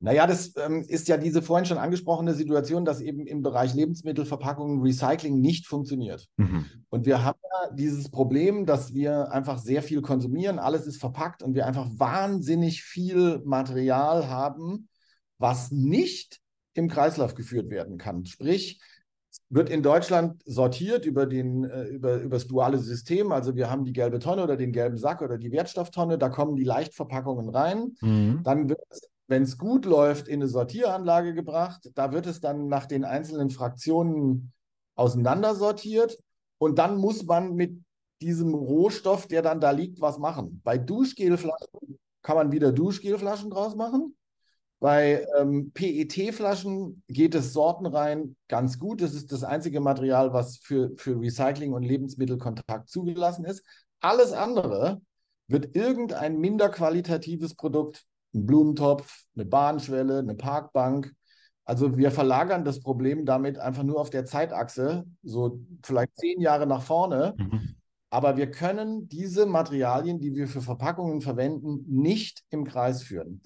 Naja, 0.00 0.28
das 0.28 0.54
ähm, 0.56 0.84
ist 0.86 1.08
ja 1.08 1.16
diese 1.16 1.42
vorhin 1.42 1.66
schon 1.66 1.76
angesprochene 1.76 2.32
Situation, 2.32 2.84
dass 2.84 3.00
eben 3.00 3.26
im 3.26 3.42
Bereich 3.42 3.74
Lebensmittelverpackungen 3.74 4.80
Recycling 4.80 5.40
nicht 5.40 5.66
funktioniert. 5.66 6.28
Mhm. 6.36 6.66
Und 6.88 7.04
wir 7.04 7.24
haben 7.24 7.38
ja 7.42 7.74
dieses 7.74 8.08
Problem, 8.08 8.64
dass 8.64 8.94
wir 8.94 9.32
einfach 9.32 9.58
sehr 9.58 9.82
viel 9.82 10.00
konsumieren, 10.00 10.60
alles 10.60 10.86
ist 10.86 11.00
verpackt 11.00 11.42
und 11.42 11.54
wir 11.54 11.66
einfach 11.66 11.88
wahnsinnig 11.96 12.84
viel 12.84 13.42
Material 13.44 14.28
haben, 14.28 14.88
was 15.38 15.72
nicht 15.72 16.40
im 16.74 16.88
Kreislauf 16.88 17.34
geführt 17.34 17.68
werden 17.68 17.98
kann. 17.98 18.24
Sprich, 18.24 18.80
wird 19.50 19.70
in 19.70 19.82
Deutschland 19.82 20.42
sortiert 20.44 21.06
über, 21.06 21.26
den, 21.26 21.64
äh, 21.64 21.84
über, 21.84 22.16
über 22.20 22.36
das 22.36 22.46
duale 22.46 22.78
System. 22.78 23.32
Also 23.32 23.56
wir 23.56 23.70
haben 23.70 23.84
die 23.84 23.92
gelbe 23.92 24.18
Tonne 24.18 24.42
oder 24.42 24.56
den 24.56 24.72
gelben 24.72 24.98
Sack 24.98 25.22
oder 25.22 25.38
die 25.38 25.50
Wertstofftonne, 25.52 26.18
da 26.18 26.28
kommen 26.28 26.56
die 26.56 26.64
Leichtverpackungen 26.64 27.48
rein. 27.48 27.96
Mhm. 28.00 28.40
Dann 28.44 28.68
wird 28.68 28.80
es 28.90 29.08
wenn 29.28 29.42
es 29.42 29.58
gut 29.58 29.84
läuft, 29.84 30.26
in 30.26 30.40
eine 30.40 30.48
Sortieranlage 30.48 31.34
gebracht. 31.34 31.90
Da 31.94 32.12
wird 32.12 32.26
es 32.26 32.40
dann 32.40 32.66
nach 32.66 32.86
den 32.86 33.04
einzelnen 33.04 33.50
Fraktionen 33.50 34.52
auseinandersortiert 34.96 36.18
und 36.58 36.78
dann 36.78 36.96
muss 36.96 37.24
man 37.24 37.54
mit 37.54 37.78
diesem 38.20 38.54
Rohstoff, 38.54 39.28
der 39.28 39.42
dann 39.42 39.60
da 39.60 39.70
liegt, 39.70 40.00
was 40.00 40.18
machen. 40.18 40.60
Bei 40.64 40.76
Duschgelflaschen 40.76 41.98
kann 42.22 42.36
man 42.36 42.50
wieder 42.50 42.72
Duschgelflaschen 42.72 43.50
draus 43.50 43.76
machen. 43.76 44.16
Bei 44.80 45.26
ähm, 45.36 45.72
PET-Flaschen 45.72 47.02
geht 47.08 47.34
es 47.34 47.52
sortenrein 47.52 48.36
ganz 48.46 48.78
gut. 48.78 49.02
Das 49.02 49.14
ist 49.14 49.32
das 49.32 49.42
einzige 49.42 49.80
Material, 49.80 50.32
was 50.32 50.58
für, 50.58 50.92
für 50.96 51.20
Recycling 51.20 51.72
und 51.72 51.82
Lebensmittelkontakt 51.82 52.88
zugelassen 52.88 53.44
ist. 53.44 53.64
Alles 54.00 54.32
andere 54.32 55.00
wird 55.48 55.74
irgendein 55.74 56.38
minder 56.38 56.68
qualitatives 56.68 57.54
Produkt 57.54 58.04
ein 58.34 58.46
Blumentopf, 58.46 59.24
eine 59.34 59.46
Bahnschwelle, 59.46 60.18
eine 60.18 60.34
Parkbank. 60.34 61.12
Also 61.64 61.96
wir 61.96 62.10
verlagern 62.10 62.64
das 62.64 62.80
Problem 62.80 63.26
damit 63.26 63.58
einfach 63.58 63.82
nur 63.82 64.00
auf 64.00 64.10
der 64.10 64.26
Zeitachse, 64.26 65.04
so 65.22 65.60
vielleicht 65.82 66.16
zehn 66.16 66.40
Jahre 66.40 66.66
nach 66.66 66.82
vorne. 66.82 67.34
Mhm. 67.36 67.76
Aber 68.10 68.36
wir 68.36 68.50
können 68.50 69.08
diese 69.08 69.44
Materialien, 69.44 70.18
die 70.18 70.34
wir 70.34 70.48
für 70.48 70.62
Verpackungen 70.62 71.20
verwenden, 71.20 71.84
nicht 71.88 72.42
im 72.48 72.64
Kreis 72.64 73.02
führen. 73.02 73.42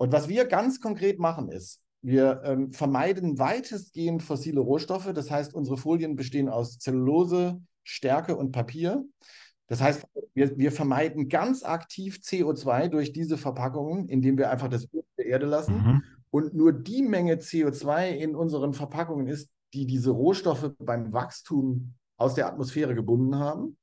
Und 0.00 0.12
was 0.12 0.30
wir 0.30 0.46
ganz 0.46 0.80
konkret 0.80 1.18
machen 1.18 1.50
ist, 1.50 1.82
wir 2.00 2.40
ähm, 2.42 2.72
vermeiden 2.72 3.38
weitestgehend 3.38 4.22
fossile 4.22 4.60
Rohstoffe. 4.60 5.12
Das 5.12 5.30
heißt, 5.30 5.52
unsere 5.52 5.76
Folien 5.76 6.16
bestehen 6.16 6.48
aus 6.48 6.78
Zellulose, 6.78 7.60
Stärke 7.84 8.34
und 8.34 8.50
Papier. 8.50 9.04
Das 9.66 9.82
heißt, 9.82 10.06
wir, 10.32 10.56
wir 10.56 10.72
vermeiden 10.72 11.28
ganz 11.28 11.62
aktiv 11.64 12.20
CO2 12.24 12.88
durch 12.88 13.12
diese 13.12 13.36
Verpackungen, 13.36 14.08
indem 14.08 14.38
wir 14.38 14.50
einfach 14.50 14.68
das 14.68 14.84
Öl 14.90 15.02
der 15.18 15.26
Erde 15.26 15.44
lassen. 15.44 15.74
Mhm. 15.74 16.02
Und 16.30 16.54
nur 16.54 16.72
die 16.72 17.02
Menge 17.02 17.34
CO2 17.34 18.12
in 18.12 18.34
unseren 18.34 18.72
Verpackungen 18.72 19.26
ist, 19.26 19.50
die 19.74 19.84
diese 19.84 20.12
Rohstoffe 20.12 20.72
beim 20.78 21.12
Wachstum 21.12 21.92
aus 22.16 22.32
der 22.34 22.46
Atmosphäre 22.46 22.94
gebunden 22.94 23.36
haben. 23.36 23.76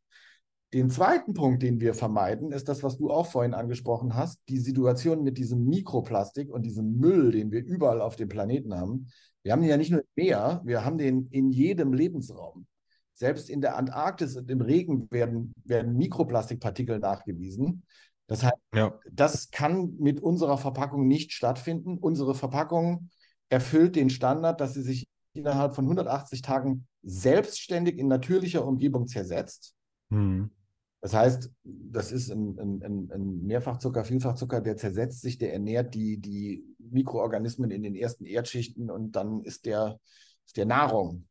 Den 0.73 0.89
zweiten 0.89 1.33
Punkt, 1.33 1.63
den 1.63 1.79
wir 1.79 1.93
vermeiden, 1.93 2.51
ist 2.51 2.67
das, 2.67 2.83
was 2.83 2.97
du 2.97 3.09
auch 3.09 3.27
vorhin 3.27 3.53
angesprochen 3.53 4.15
hast, 4.15 4.41
die 4.49 4.59
Situation 4.59 5.23
mit 5.23 5.37
diesem 5.37 5.65
Mikroplastik 5.65 6.49
und 6.49 6.63
diesem 6.63 6.97
Müll, 6.97 7.31
den 7.31 7.51
wir 7.51 7.63
überall 7.63 8.01
auf 8.01 8.17
dem 8.17 8.27
Planeten 8.27 8.73
haben. 8.73 9.07
Wir 9.43 9.53
haben 9.53 9.61
den 9.61 9.69
ja 9.69 9.77
nicht 9.77 9.91
nur 9.91 10.01
im 10.01 10.23
Meer, 10.23 10.61
wir 10.65 10.83
haben 10.83 10.97
den 10.97 11.27
in 11.31 11.51
jedem 11.51 11.93
Lebensraum. 11.93 12.67
Selbst 13.13 13.49
in 13.49 13.61
der 13.61 13.77
Antarktis 13.77 14.35
und 14.35 14.51
im 14.51 14.59
Regen 14.59 15.09
werden, 15.09 15.53
werden 15.63 15.95
Mikroplastikpartikel 15.95 16.99
nachgewiesen. 16.99 17.83
Das 18.27 18.43
heißt, 18.43 18.57
ja. 18.75 18.99
das 19.09 19.51
kann 19.51 19.95
mit 19.99 20.19
unserer 20.19 20.57
Verpackung 20.57 21.07
nicht 21.07 21.31
stattfinden. 21.31 21.97
Unsere 21.97 22.35
Verpackung 22.35 23.09
erfüllt 23.49 23.95
den 23.95 24.09
Standard, 24.09 24.59
dass 24.59 24.73
sie 24.73 24.81
sich 24.81 25.07
innerhalb 25.33 25.75
von 25.75 25.85
180 25.85 26.41
Tagen 26.41 26.87
selbstständig 27.03 27.97
in 27.97 28.09
natürlicher 28.09 28.65
Umgebung 28.65 29.07
zersetzt. 29.07 29.73
Mhm. 30.09 30.51
Das 31.01 31.13
heißt, 31.13 31.51
das 31.63 32.11
ist 32.11 32.31
ein, 32.31 32.57
ein, 32.59 33.11
ein, 33.11 33.43
Mehrfachzucker, 33.43 34.03
Vielfachzucker, 34.03 34.61
der 34.61 34.77
zersetzt 34.77 35.21
sich, 35.21 35.37
der 35.37 35.53
ernährt 35.53 35.93
die, 35.93 36.17
die 36.17 36.65
Mikroorganismen 36.79 37.69
in 37.69 37.83
den 37.83 37.95
ersten 37.95 38.25
Erdschichten 38.25 38.89
und 38.89 39.15
dann 39.15 39.41
ist 39.41 39.65
der, 39.65 39.99
ist 40.45 40.57
der 40.57 40.65
Nahrung. 40.65 41.27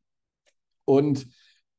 Und 0.85 1.27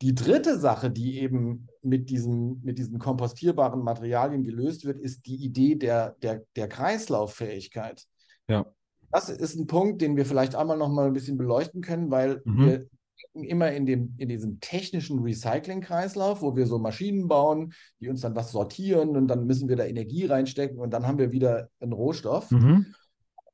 die 0.02 0.14
dritte 0.14 0.60
Sache, 0.60 0.92
die 0.92 1.20
eben 1.20 1.68
mit, 1.82 2.10
diesem, 2.10 2.62
mit 2.62 2.78
diesen 2.78 3.00
kompostierbaren 3.00 3.82
Materialien 3.82 4.44
gelöst 4.44 4.86
wird, 4.86 5.00
ist 5.00 5.26
die 5.26 5.44
Idee 5.44 5.76
der, 5.76 6.12
der, 6.22 6.44
der 6.56 6.68
Kreislauffähigkeit. 6.68 8.06
Ja. 8.48 8.66
Das 9.10 9.30
ist 9.30 9.56
ein 9.56 9.68
Punkt, 9.68 10.02
den 10.02 10.18
wir 10.18 10.26
vielleicht 10.26 10.56
einmal 10.56 10.78
noch 10.78 10.90
mal 10.90 11.08
ein 11.08 11.14
bisschen 11.14 11.38
beleuchten 11.38 11.82
können, 11.82 12.12
weil 12.12 12.42
mhm. 12.44 12.66
wir 12.66 12.90
immer 13.34 13.72
in, 13.72 13.86
dem, 13.86 14.14
in 14.18 14.30
diesem 14.30 14.60
technischen 14.60 15.20
Recycling-Kreislauf, 15.20 16.42
wo 16.42 16.56
wir 16.56 16.68
so 16.68 16.80
Maschinen 16.80 17.28
bauen, 17.28 17.74
die 18.00 18.10
uns 18.10 18.22
dann 18.22 18.36
was 18.36 18.52
sortieren 18.52 19.16
und 19.16 19.28
dann 19.28 19.46
müssen 19.46 19.70
wir 19.70 19.76
da 19.76 19.86
Energie 19.86 20.26
reinstecken 20.26 20.80
und 20.80 20.92
dann 20.92 21.06
haben 21.06 21.18
wir 21.18 21.32
wieder 21.32 21.70
einen 21.80 21.94
Rohstoff. 21.94 22.52
Mhm. 22.52 22.94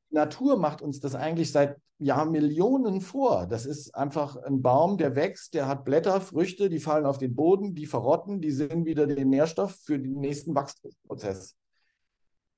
Natur 0.10 0.58
macht 0.58 0.82
uns 0.82 1.00
das 1.00 1.16
eigentlich 1.16 1.52
seit 1.52 1.78
ja, 2.00 2.26
Millionen 2.26 3.02
vor. 3.02 3.48
Das 3.48 3.66
ist 3.66 3.96
einfach 3.96 4.36
ein 4.36 4.62
Baum, 4.62 4.98
der 4.98 5.16
wächst, 5.16 5.54
der 5.54 5.68
hat 5.68 5.86
Blätter, 5.86 6.20
Früchte, 6.22 6.70
die 6.70 6.80
fallen 6.80 7.06
auf 7.06 7.18
den 7.18 7.36
Boden, 7.36 7.76
die 7.76 7.86
verrotten, 7.86 8.42
die 8.42 8.52
sind 8.52 8.86
wieder 8.86 9.08
den 9.08 9.30
Nährstoff 9.30 9.76
für 9.84 9.98
den 9.98 10.20
nächsten 10.20 10.54
Wachstumsprozess. 10.54 11.56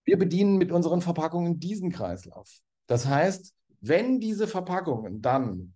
Wir 0.04 0.18
bedienen 0.18 0.58
mit 0.58 0.72
unseren 0.72 1.02
Verpackungen 1.02 1.60
diesen 1.60 1.92
Kreislauf. 1.92 2.60
Das 2.88 3.08
heißt, 3.08 3.54
wenn 3.82 4.20
diese 4.20 4.48
Verpackungen 4.48 5.22
dann 5.22 5.75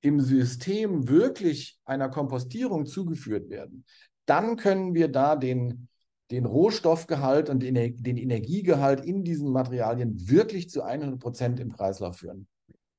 im 0.00 0.20
System 0.20 1.08
wirklich 1.08 1.78
einer 1.84 2.08
Kompostierung 2.08 2.86
zugeführt 2.86 3.50
werden, 3.50 3.84
dann 4.26 4.56
können 4.56 4.94
wir 4.94 5.08
da 5.08 5.36
den, 5.36 5.88
den 6.30 6.46
Rohstoffgehalt 6.46 7.50
und 7.50 7.60
den, 7.60 7.76
Energiegehalt 7.76 9.04
in 9.04 9.24
diesen 9.24 9.50
Materialien 9.50 10.28
wirklich 10.28 10.70
zu 10.70 10.82
100 10.82 11.18
Prozent 11.18 11.60
im 11.60 11.72
Kreislauf 11.72 12.18
führen. 12.18 12.46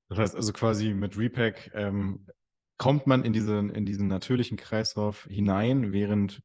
Das 0.09 0.19
heißt 0.19 0.35
also 0.35 0.51
quasi 0.51 0.93
mit 0.93 1.17
Repack 1.17 1.71
ähm, 1.73 2.25
kommt 2.77 3.07
man 3.07 3.23
in 3.23 3.31
diesen, 3.31 3.69
in 3.69 3.85
diesen 3.85 4.07
natürlichen 4.07 4.57
Kreislauf 4.57 5.25
hinein, 5.29 5.93
während 5.93 6.41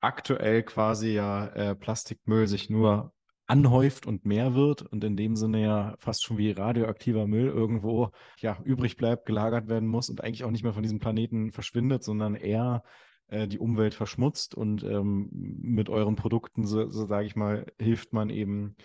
aktuell 0.00 0.62
quasi 0.62 1.14
ja 1.14 1.46
äh, 1.48 1.74
Plastikmüll 1.74 2.46
sich 2.46 2.70
nur 2.70 3.12
anhäuft 3.48 4.06
und 4.06 4.26
mehr 4.26 4.54
wird 4.54 4.82
und 4.82 5.02
in 5.02 5.16
dem 5.16 5.34
Sinne 5.34 5.62
ja 5.62 5.94
fast 5.98 6.22
schon 6.22 6.36
wie 6.36 6.50
radioaktiver 6.50 7.26
Müll 7.26 7.48
irgendwo 7.48 8.10
ja 8.38 8.58
übrig 8.62 8.96
bleibt, 8.96 9.26
gelagert 9.26 9.68
werden 9.68 9.88
muss 9.88 10.10
und 10.10 10.22
eigentlich 10.22 10.44
auch 10.44 10.50
nicht 10.50 10.62
mehr 10.62 10.74
von 10.74 10.82
diesem 10.82 10.98
Planeten 10.98 11.50
verschwindet, 11.50 12.04
sondern 12.04 12.34
eher 12.34 12.82
äh, 13.28 13.48
die 13.48 13.58
Umwelt 13.58 13.94
verschmutzt 13.94 14.54
und 14.54 14.84
ähm, 14.84 15.30
mit 15.32 15.88
euren 15.88 16.14
Produkten, 16.14 16.66
so, 16.66 16.90
so 16.90 17.06
sage 17.06 17.26
ich 17.26 17.36
mal, 17.36 17.66
hilft 17.78 18.12
man 18.12 18.28
eben 18.28 18.76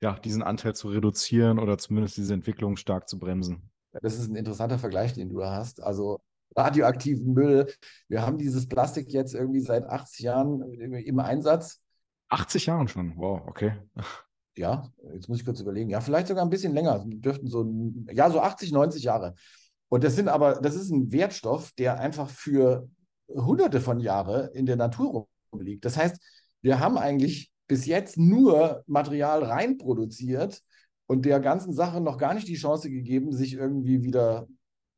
ja 0.00 0.18
diesen 0.18 0.42
Anteil 0.42 0.74
zu 0.74 0.88
reduzieren 0.88 1.58
oder 1.58 1.76
zumindest 1.76 2.16
diese 2.16 2.34
Entwicklung 2.34 2.76
stark 2.76 3.08
zu 3.08 3.18
bremsen. 3.18 3.70
Das 4.02 4.18
ist 4.18 4.30
ein 4.30 4.36
interessanter 4.36 4.78
Vergleich, 4.78 5.12
den 5.12 5.28
du 5.28 5.40
da 5.40 5.56
hast. 5.56 5.82
Also 5.82 6.20
radioaktiven 6.56 7.34
Müll. 7.34 7.70
Wir 8.08 8.22
haben 8.22 8.38
dieses 8.38 8.66
Plastik 8.66 9.12
jetzt 9.12 9.34
irgendwie 9.34 9.60
seit 9.60 9.84
80 9.84 10.20
Jahren 10.20 10.62
im 10.62 11.18
Einsatz. 11.18 11.82
80 12.28 12.66
Jahren 12.66 12.88
schon, 12.88 13.16
wow, 13.16 13.42
okay. 13.46 13.74
Ja, 14.56 14.90
jetzt 15.12 15.28
muss 15.28 15.38
ich 15.38 15.44
kurz 15.44 15.60
überlegen. 15.60 15.90
Ja, 15.90 16.00
vielleicht 16.00 16.28
sogar 16.28 16.44
ein 16.44 16.50
bisschen 16.50 16.72
länger. 16.72 17.04
Dürften 17.06 17.48
so, 17.48 17.70
ja, 18.10 18.30
so 18.30 18.40
80, 18.40 18.72
90 18.72 19.02
Jahre. 19.02 19.34
Und 19.88 20.02
das 20.02 20.16
sind 20.16 20.28
aber, 20.28 20.54
das 20.54 20.74
ist 20.74 20.90
ein 20.90 21.12
Wertstoff, 21.12 21.72
der 21.72 22.00
einfach 22.00 22.28
für 22.28 22.88
hunderte 23.28 23.80
von 23.80 24.00
Jahren 24.00 24.48
in 24.54 24.66
der 24.66 24.76
Natur 24.76 25.28
rumliegt. 25.52 25.84
Das 25.84 25.96
heißt, 25.96 26.16
wir 26.62 26.80
haben 26.80 26.96
eigentlich 26.96 27.52
bis 27.68 27.86
jetzt 27.86 28.16
nur 28.16 28.82
Material 28.86 29.44
reinproduziert, 29.44 30.62
und 31.06 31.24
der 31.24 31.40
ganzen 31.40 31.72
Sache 31.72 32.00
noch 32.00 32.18
gar 32.18 32.34
nicht 32.34 32.48
die 32.48 32.56
Chance 32.56 32.90
gegeben, 32.90 33.32
sich 33.32 33.54
irgendwie 33.54 34.02
wieder 34.02 34.48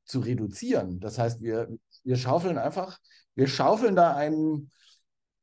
zu 0.05 0.21
reduzieren. 0.21 1.01
Das 1.01 1.19
heißt, 1.19 1.43
wir, 1.43 1.69
wir 2.03 2.17
schaufeln 2.17 2.57
einfach, 2.57 2.99
wir 3.35 3.47
schaufeln 3.47 3.95
da 3.95 4.17
einen 4.17 4.71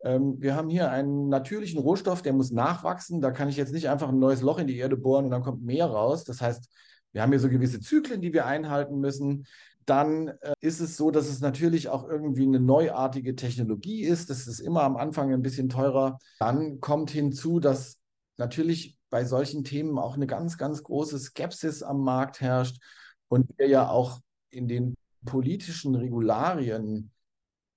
Ähm, 0.04 0.36
wir 0.40 0.54
haben 0.54 0.68
hier 0.68 0.90
einen 0.90 1.28
natürlichen 1.28 1.80
Rohstoff, 1.80 2.22
der 2.22 2.32
muss 2.32 2.50
nachwachsen. 2.50 3.20
Da 3.20 3.30
kann 3.30 3.48
ich 3.48 3.56
jetzt 3.56 3.72
nicht 3.72 3.88
einfach 3.88 4.08
ein 4.08 4.18
neues 4.18 4.42
Loch 4.42 4.58
in 4.58 4.66
die 4.66 4.78
Erde 4.78 4.96
bohren 4.96 5.24
und 5.24 5.30
dann 5.30 5.42
kommt 5.42 5.62
mehr 5.62 5.86
raus. 5.86 6.24
Das 6.24 6.40
heißt, 6.40 6.68
wir 7.12 7.22
haben 7.22 7.30
hier 7.30 7.40
so 7.40 7.48
gewisse 7.48 7.80
Zyklen, 7.80 8.20
die 8.20 8.32
wir 8.32 8.46
einhalten 8.46 9.00
müssen. 9.00 9.46
Dann 9.86 10.28
äh, 10.28 10.54
ist 10.60 10.80
es 10.80 10.96
so, 10.96 11.10
dass 11.10 11.28
es 11.28 11.40
natürlich 11.40 11.88
auch 11.88 12.08
irgendwie 12.08 12.44
eine 12.44 12.60
neuartige 12.60 13.36
Technologie 13.36 14.02
ist. 14.02 14.30
Das 14.30 14.46
ist 14.46 14.60
immer 14.60 14.82
am 14.82 14.96
Anfang 14.96 15.32
ein 15.32 15.42
bisschen 15.42 15.68
teurer. 15.68 16.18
Dann 16.38 16.80
kommt 16.80 17.10
hinzu, 17.10 17.60
dass 17.60 17.98
natürlich 18.36 18.98
bei 19.10 19.24
solchen 19.24 19.64
Themen 19.64 19.98
auch 19.98 20.16
eine 20.16 20.26
ganz, 20.26 20.58
ganz 20.58 20.82
große 20.82 21.18
Skepsis 21.18 21.82
am 21.82 22.00
Markt 22.00 22.40
herrscht 22.40 22.82
und 23.28 23.48
wir 23.56 23.68
ja 23.68 23.88
auch 23.88 24.20
in 24.50 24.68
den 24.68 24.94
politischen 25.24 25.94
Regularien 25.94 27.10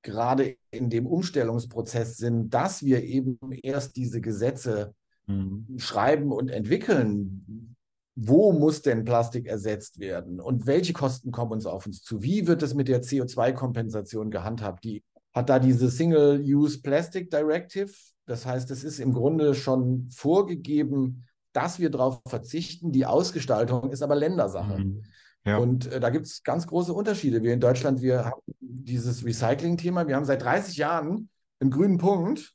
gerade 0.02 0.56
in 0.72 0.90
dem 0.90 1.06
Umstellungsprozess 1.06 2.18
sind, 2.18 2.54
dass 2.54 2.84
wir 2.84 3.04
eben 3.04 3.38
erst 3.64 3.96
diese 3.96 4.22
Gesetze 4.22 4.94
mhm. 5.28 5.66
schreiben 5.78 6.32
und 6.32 6.50
entwickeln. 6.50 7.76
Wo 8.16 8.52
muss 8.52 8.82
denn 8.82 9.06
Plastik 9.06 9.48
ersetzt 9.48 10.00
werden 10.00 10.42
und 10.42 10.68
welche 10.68 10.92
Kosten 10.92 11.32
kommen 11.32 11.54
uns 11.54 11.66
auf 11.66 11.86
uns 11.86 12.02
zu? 12.02 12.22
Wie 12.22 12.48
wird 12.48 12.62
es 12.64 12.74
mit 12.74 12.90
der 12.90 13.02
CO2-Kompensation 13.02 14.30
gehandhabt? 14.30 14.84
Die 14.84 15.04
hat 15.34 15.50
da 15.50 15.60
diese 15.60 15.90
Single-Use 15.90 16.82
Plastic 16.82 17.30
Directive. 17.30 17.92
Das 18.26 18.46
heißt, 18.46 18.72
es 18.72 18.84
ist 18.84 19.00
im 19.00 19.14
Grunde 19.14 19.56
schon 19.56 20.10
vorgegeben, 20.12 21.26
dass 21.54 21.80
wir 21.80 21.90
darauf 21.90 22.22
verzichten. 22.28 22.92
Die 22.92 23.06
Ausgestaltung 23.06 23.90
ist 23.90 24.02
aber 24.02 24.16
Ländersache. 24.16 24.80
Mhm. 24.80 25.04
Ja. 25.50 25.58
Und 25.58 25.92
äh, 25.92 26.00
da 26.00 26.10
gibt 26.10 26.26
es 26.26 26.44
ganz 26.44 26.68
große 26.68 26.94
Unterschiede. 26.94 27.44
Wir 27.44 27.54
in 27.54 27.60
Deutschland, 27.60 28.02
wir 28.02 28.26
haben 28.26 28.42
dieses 28.60 29.26
Recycling-Thema, 29.26 30.08
wir 30.08 30.16
haben 30.16 30.26
seit 30.26 30.42
30 30.42 30.78
Jahren 30.78 31.30
einen 31.60 31.72
grünen 31.72 31.98
Punkt 31.98 32.54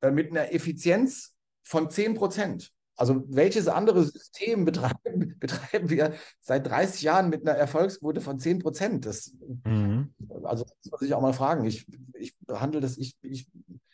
äh, 0.00 0.10
mit 0.10 0.30
einer 0.30 0.52
Effizienz 0.52 1.34
von 1.62 1.90
10 1.90 2.14
Prozent. 2.14 2.72
Also 2.96 3.22
welches 3.28 3.68
andere 3.68 4.02
System 4.04 4.64
betreiben, 4.64 5.36
betreiben 5.38 5.88
wir 5.88 6.14
seit 6.40 6.66
30 6.66 7.02
Jahren 7.02 7.28
mit 7.28 7.46
einer 7.46 7.56
Erfolgsquote 7.56 8.20
von 8.20 8.38
10 8.38 8.58
Prozent? 8.58 9.06
Das, 9.06 9.32
mhm. 9.64 10.12
Also 10.42 10.64
das 10.64 10.74
muss 10.82 10.90
man 10.90 11.00
sich 11.00 11.14
auch 11.14 11.20
mal 11.20 11.32
fragen. 11.32 11.64
Ich, 11.64 11.86
ich 12.14 12.34
handle 12.50 12.80
das, 12.80 12.98
ich, 12.98 13.16
ich 13.22 13.46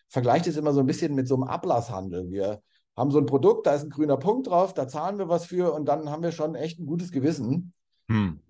vergleiche 0.08 0.46
das 0.46 0.56
immer 0.56 0.72
so 0.72 0.80
ein 0.80 0.86
bisschen 0.86 1.14
mit 1.14 1.28
so 1.28 1.34
einem 1.34 1.44
Ablasshandel. 1.44 2.30
Wir 2.30 2.62
haben 2.96 3.10
so 3.10 3.18
ein 3.18 3.26
Produkt, 3.26 3.66
da 3.66 3.74
ist 3.74 3.82
ein 3.82 3.90
grüner 3.90 4.16
Punkt 4.16 4.46
drauf, 4.46 4.72
da 4.72 4.88
zahlen 4.88 5.18
wir 5.18 5.28
was 5.28 5.46
für 5.46 5.74
und 5.74 5.86
dann 5.86 6.10
haben 6.10 6.22
wir 6.22 6.32
schon 6.32 6.54
echt 6.54 6.78
ein 6.78 6.86
gutes 6.86 7.10
Gewissen. 7.10 7.72
Hm. 8.08 8.40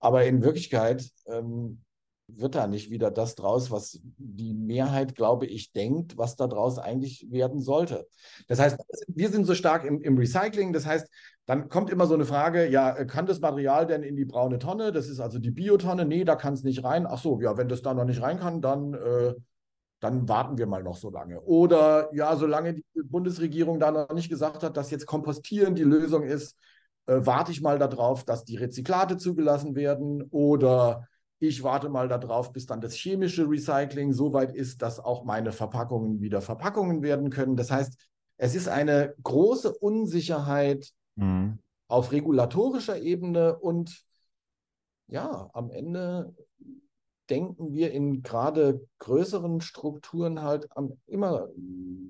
Aber 0.00 0.24
in 0.24 0.42
Wirklichkeit 0.42 1.10
ähm, 1.26 1.84
wird 2.26 2.54
da 2.54 2.66
nicht 2.66 2.90
wieder 2.90 3.10
das 3.10 3.34
draus, 3.34 3.70
was 3.70 4.00
die 4.16 4.54
Mehrheit, 4.54 5.14
glaube 5.14 5.46
ich, 5.46 5.72
denkt, 5.72 6.16
was 6.16 6.36
da 6.36 6.46
draus 6.46 6.78
eigentlich 6.78 7.26
werden 7.30 7.60
sollte. 7.60 8.06
Das 8.48 8.58
heißt, 8.58 8.78
wir 9.08 9.28
sind 9.28 9.44
so 9.44 9.54
stark 9.54 9.84
im, 9.84 10.00
im, 10.00 10.16
Recycling. 10.16 10.72
Das 10.72 10.86
heißt, 10.86 11.08
dann 11.46 11.68
kommt 11.68 11.90
immer 11.90 12.06
so 12.06 12.14
eine 12.14 12.24
Frage, 12.24 12.68
ja, 12.68 13.04
kann 13.04 13.26
das 13.26 13.40
Material 13.40 13.86
denn 13.86 14.02
in 14.02 14.16
die 14.16 14.24
braune 14.24 14.58
Tonne? 14.58 14.90
Das 14.90 15.08
ist 15.08 15.20
also 15.20 15.38
die 15.38 15.50
Biotonne. 15.50 16.06
Nee, 16.06 16.24
da 16.24 16.36
kann 16.36 16.54
es 16.54 16.62
nicht 16.62 16.82
rein. 16.82 17.06
Ach 17.06 17.18
so, 17.18 17.40
ja, 17.40 17.56
wenn 17.58 17.68
das 17.68 17.82
da 17.82 17.92
noch 17.92 18.06
nicht 18.06 18.22
rein 18.22 18.38
kann, 18.38 18.62
dann, 18.62 18.94
äh, 18.94 19.34
dann 20.00 20.28
warten 20.28 20.56
wir 20.56 20.66
mal 20.66 20.82
noch 20.82 20.96
so 20.96 21.10
lange. 21.10 21.40
Oder 21.42 22.10
ja, 22.14 22.36
solange 22.36 22.74
die 22.74 22.84
Bundesregierung 23.04 23.78
da 23.78 23.90
noch 23.90 24.14
nicht 24.14 24.30
gesagt 24.30 24.62
hat, 24.62 24.76
dass 24.78 24.90
jetzt 24.90 25.06
Kompostieren 25.06 25.74
die 25.74 25.82
Lösung 25.82 26.22
ist, 26.22 26.56
äh, 27.06 27.20
warte 27.20 27.52
ich 27.52 27.60
mal 27.60 27.78
darauf, 27.78 28.24
dass 28.24 28.44
die 28.44 28.56
Rezyklate 28.56 29.16
zugelassen 29.16 29.74
werden 29.74 30.22
oder 30.30 31.06
ich 31.38 31.62
warte 31.62 31.88
mal 31.88 32.08
darauf, 32.08 32.52
bis 32.52 32.66
dann 32.66 32.80
das 32.80 32.94
chemische 32.94 33.48
Recycling 33.48 34.12
so 34.12 34.32
weit 34.32 34.54
ist, 34.54 34.82
dass 34.82 35.00
auch 35.00 35.24
meine 35.24 35.52
Verpackungen 35.52 36.20
wieder 36.20 36.40
Verpackungen 36.40 37.02
werden 37.02 37.30
können. 37.30 37.56
Das 37.56 37.70
heißt, 37.70 37.98
es 38.36 38.54
ist 38.54 38.68
eine 38.68 39.14
große 39.22 39.72
Unsicherheit 39.72 40.90
mhm. 41.16 41.58
auf 41.88 42.12
regulatorischer 42.12 43.00
Ebene 43.00 43.58
und 43.58 44.04
ja, 45.08 45.50
am 45.52 45.70
Ende 45.70 46.34
denken 47.30 47.72
wir 47.72 47.92
in 47.92 48.22
gerade 48.22 48.86
größeren 48.98 49.60
Strukturen 49.60 50.42
halt 50.42 50.68
am, 50.76 50.98
immer 51.06 51.48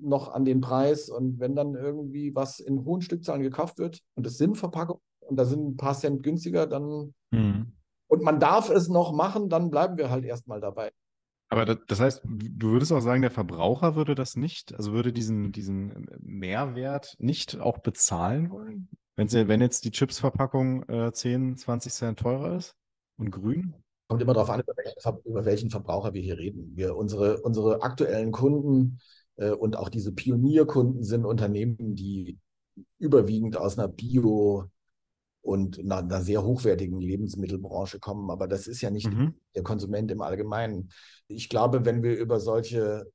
noch 0.01 0.33
an 0.33 0.45
den 0.45 0.61
Preis. 0.61 1.09
Und 1.09 1.39
wenn 1.39 1.55
dann 1.55 1.75
irgendwie 1.75 2.35
was 2.35 2.59
in 2.59 2.85
hohen 2.85 3.01
Stückzahlen 3.01 3.41
gekauft 3.41 3.77
wird 3.77 4.01
und 4.15 4.25
es 4.25 4.37
sind 4.37 4.57
Verpackungen 4.57 5.01
und 5.21 5.37
da 5.37 5.45
sind 5.45 5.67
ein 5.67 5.77
paar 5.77 5.95
Cent 5.95 6.23
günstiger, 6.23 6.67
dann 6.67 7.13
mhm. 7.31 7.73
und 8.07 8.21
man 8.21 8.39
darf 8.39 8.69
es 8.69 8.87
noch 8.87 9.13
machen, 9.13 9.49
dann 9.49 9.69
bleiben 9.69 9.97
wir 9.97 10.09
halt 10.09 10.25
erstmal 10.25 10.59
dabei. 10.59 10.91
Aber 11.49 11.65
das 11.75 11.99
heißt, 11.99 12.23
du 12.25 12.71
würdest 12.71 12.91
auch 12.91 13.01
sagen, 13.01 13.21
der 13.21 13.31
Verbraucher 13.31 13.95
würde 13.95 14.15
das 14.15 14.35
nicht, 14.35 14.73
also 14.73 14.93
würde 14.93 15.13
diesen, 15.13 15.51
diesen 15.51 16.07
Mehrwert 16.19 17.15
nicht 17.19 17.59
auch 17.59 17.77
bezahlen 17.77 18.49
wollen? 18.49 18.89
Wenn, 19.15 19.27
sie, 19.27 19.47
wenn 19.47 19.61
jetzt 19.61 19.85
die 19.85 19.91
Chipsverpackung 19.91 20.83
äh, 20.89 21.13
10, 21.13 21.57
20 21.57 21.93
Cent 21.93 22.19
teurer 22.19 22.57
ist 22.57 22.75
und 23.17 23.31
grün? 23.31 23.75
Kommt 24.07 24.21
immer 24.21 24.33
darauf 24.33 24.49
an, 24.51 24.61
über 25.23 25.45
welchen, 25.45 25.69
Verbraucher 25.69 26.13
wir 26.13 26.21
hier 26.21 26.37
reden. 26.37 26.71
Wir, 26.75 26.95
unsere, 26.95 27.41
unsere 27.41 27.81
aktuellen 27.81 28.31
Kunden 28.31 28.99
äh, 29.37 29.51
und 29.51 29.75
auch 29.75 29.89
diese 29.89 30.11
Pionierkunden 30.11 31.03
sind 31.03 31.25
Unternehmen, 31.25 31.95
die 31.95 32.37
überwiegend 32.99 33.57
aus 33.57 33.79
einer 33.79 33.87
Bio- 33.87 34.69
und 35.41 35.79
einer, 35.79 35.97
einer, 35.97 36.21
sehr 36.21 36.43
hochwertigen 36.43 36.99
Lebensmittelbranche 36.99 37.99
kommen. 37.99 38.29
Aber 38.29 38.47
das 38.47 38.67
ist 38.67 38.81
ja 38.81 38.89
nicht 38.89 39.11
mhm. 39.11 39.35
der 39.55 39.63
Konsument 39.63 40.11
im 40.11 40.21
Allgemeinen. 40.21 40.89
Ich 41.27 41.49
glaube, 41.49 41.85
wenn 41.85 42.03
wir 42.03 42.17
über 42.17 42.39
solche 42.39 43.05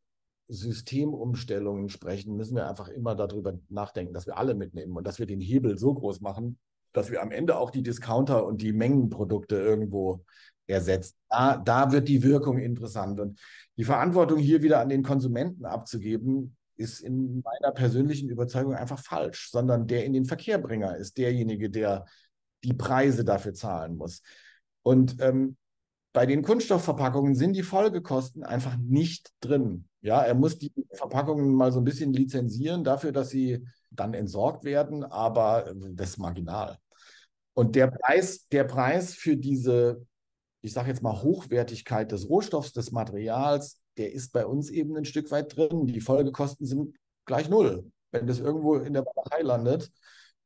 Systemumstellungen 0.48 1.88
sprechen, 1.88 2.36
müssen 2.36 2.56
wir 2.56 2.68
einfach 2.68 2.88
immer 2.88 3.14
darüber 3.14 3.58
nachdenken, 3.68 4.12
dass 4.12 4.26
wir 4.26 4.36
alle 4.36 4.54
mitnehmen 4.54 4.96
und 4.96 5.06
dass 5.06 5.18
wir 5.20 5.26
den 5.26 5.40
Hebel 5.40 5.78
so 5.78 5.94
groß 5.94 6.20
machen, 6.20 6.58
dass 6.92 7.10
wir 7.10 7.22
am 7.22 7.30
Ende 7.30 7.56
auch 7.56 7.70
die 7.70 7.82
Discounter 7.82 8.44
und 8.46 8.62
die 8.62 8.72
Mengenprodukte 8.72 9.56
irgendwo 9.56 10.24
ersetzt. 10.66 11.16
Da, 11.28 11.56
da 11.56 11.92
wird 11.92 12.08
die 12.08 12.22
Wirkung 12.22 12.58
interessant. 12.58 13.20
Und 13.20 13.40
die 13.76 13.84
Verantwortung 13.84 14.38
hier 14.38 14.62
wieder 14.62 14.80
an 14.80 14.88
den 14.88 15.02
Konsumenten 15.02 15.64
abzugeben, 15.64 16.56
ist 16.76 17.00
in 17.00 17.42
meiner 17.42 17.72
persönlichen 17.72 18.30
Überzeugung 18.30 18.74
einfach 18.74 18.98
falsch, 18.98 19.50
sondern 19.50 19.86
der 19.86 20.04
in 20.06 20.14
den 20.14 20.24
Verkehrbringer 20.24 20.96
ist 20.96 21.18
derjenige, 21.18 21.68
der 21.68 22.06
die 22.64 22.72
Preise 22.72 23.24
dafür 23.24 23.52
zahlen 23.52 23.96
muss. 23.96 24.22
Und 24.82 25.16
ähm, 25.20 25.56
bei 26.12 26.26
den 26.26 26.42
Kunststoffverpackungen 26.42 27.34
sind 27.34 27.52
die 27.52 27.62
Folgekosten 27.62 28.42
einfach 28.42 28.76
nicht 28.78 29.30
drin. 29.40 29.84
Ja, 30.00 30.22
er 30.22 30.34
muss 30.34 30.58
die 30.58 30.72
Verpackungen 30.92 31.54
mal 31.54 31.70
so 31.70 31.80
ein 31.80 31.84
bisschen 31.84 32.12
lizenzieren 32.12 32.82
dafür, 32.82 33.12
dass 33.12 33.28
sie 33.28 33.66
dann 33.90 34.14
entsorgt 34.14 34.64
werden, 34.64 35.04
aber 35.04 35.68
äh, 35.68 35.74
das 35.92 36.10
ist 36.10 36.18
marginal. 36.18 36.78
Und 37.54 37.74
der 37.76 37.88
Preis, 37.88 38.46
der 38.48 38.64
Preis 38.64 39.14
für 39.14 39.36
diese 39.36 40.06
ich 40.62 40.72
sage 40.72 40.88
jetzt 40.88 41.02
mal, 41.02 41.22
Hochwertigkeit 41.22 42.12
des 42.12 42.28
Rohstoffs, 42.28 42.72
des 42.72 42.92
Materials, 42.92 43.80
der 43.96 44.12
ist 44.12 44.32
bei 44.32 44.46
uns 44.46 44.70
eben 44.70 44.96
ein 44.96 45.04
Stück 45.04 45.30
weit 45.30 45.56
drin. 45.56 45.86
Die 45.86 46.00
Folgekosten 46.00 46.66
sind 46.66 46.96
gleich 47.24 47.48
null. 47.48 47.90
Wenn 48.10 48.26
das 48.26 48.40
irgendwo 48.40 48.76
in 48.76 48.92
der 48.92 49.04
Walachei 49.04 49.42
landet, 49.42 49.90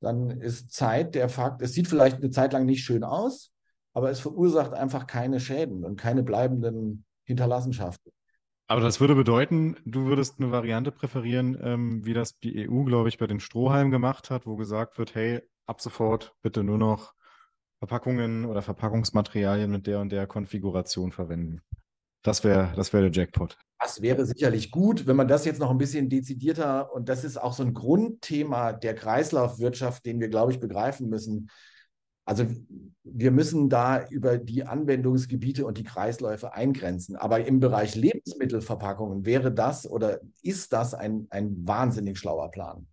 dann 0.01 0.31
ist 0.31 0.73
Zeit 0.73 1.15
der 1.15 1.29
Fakt, 1.29 1.63
es 1.63 1.73
sieht 1.73 1.89
vielleicht 1.89 2.17
eine 2.17 2.31
Zeit 2.31 2.53
lang 2.53 2.67
nicht 2.67 2.85
schön 2.85 3.05
aus, 3.05 3.53
aber 3.93 4.11
es 4.11 4.21
verursacht 4.21 4.73
einfach 4.73 5.07
keine 5.07 5.41
Schäden 5.41 5.85
und 5.85 5.97
keine 5.97 6.23
bleibenden 6.23 7.05
Hinterlassenschaften. 7.25 8.13
Aber 8.67 8.81
das 8.81 9.01
würde 9.01 9.15
bedeuten, 9.15 9.77
du 9.85 10.07
würdest 10.07 10.41
eine 10.41 10.51
Variante 10.51 10.91
präferieren, 10.91 11.59
ähm, 11.63 12.05
wie 12.05 12.15
das 12.15 12.39
die 12.39 12.67
EU, 12.67 12.85
glaube 12.85 13.09
ich, 13.09 13.19
bei 13.19 13.27
den 13.27 13.41
Strohhalmen 13.41 13.91
gemacht 13.91 14.31
hat, 14.31 14.47
wo 14.47 14.57
gesagt 14.57 14.99
wird, 14.99 15.15
hey, 15.15 15.43
ab 15.67 15.81
sofort 15.81 16.35
bitte 16.43 16.63
nur 16.63 16.79
noch 16.79 17.15
Verpackungen 17.79 18.47
oder 18.47 18.63
Verpackungsmaterialien 18.63 19.71
mit 19.71 19.87
der 19.87 20.01
und 20.01 20.11
der 20.11 20.27
Konfiguration 20.27 21.13
verwenden. 21.13 21.61
Das 22.23 22.43
wäre 22.43 22.73
das 22.75 22.93
wär 22.95 23.03
der 23.03 23.11
Jackpot. 23.11 23.59
Das 23.79 24.01
wäre 24.01 24.25
sicherlich 24.25 24.71
gut, 24.71 25.07
wenn 25.07 25.17
man 25.17 25.29
das 25.29 25.45
jetzt 25.45 25.61
noch 25.61 25.71
ein 25.71 25.77
bisschen 25.77 26.09
dezidierter, 26.09 26.91
und 26.95 27.11
das 27.11 27.23
ist 27.23 27.37
auch 27.37 27.53
so 27.53 27.63
ein 27.63 27.75
Grundthema 27.75 28.73
der 28.73 28.95
Kreislaufwirtschaft, 28.95 30.07
den 30.07 30.21
wir, 30.21 30.29
glaube 30.29 30.53
ich, 30.53 30.61
begreifen 30.61 31.11
müssen. 31.11 31.51
Also 32.25 32.47
wir 33.05 33.31
müssen 33.31 33.69
da 33.69 34.07
über 34.09 34.39
die 34.39 34.65
Anwendungsgebiete 34.65 35.67
und 35.67 35.79
die 35.79 35.85
Kreisläufe 35.85 36.55
eingrenzen. 36.55 37.17
Aber 37.17 37.47
im 37.47 37.61
Bereich 37.61 37.95
Lebensmittelverpackungen 37.95 39.27
wäre 39.27 39.53
das 39.53 39.89
oder 39.89 40.21
ist 40.43 40.73
das 40.73 40.95
ein, 40.95 41.27
ein 41.31 41.67
wahnsinnig 41.67 42.19
schlauer 42.19 42.51
Plan. 42.51 42.87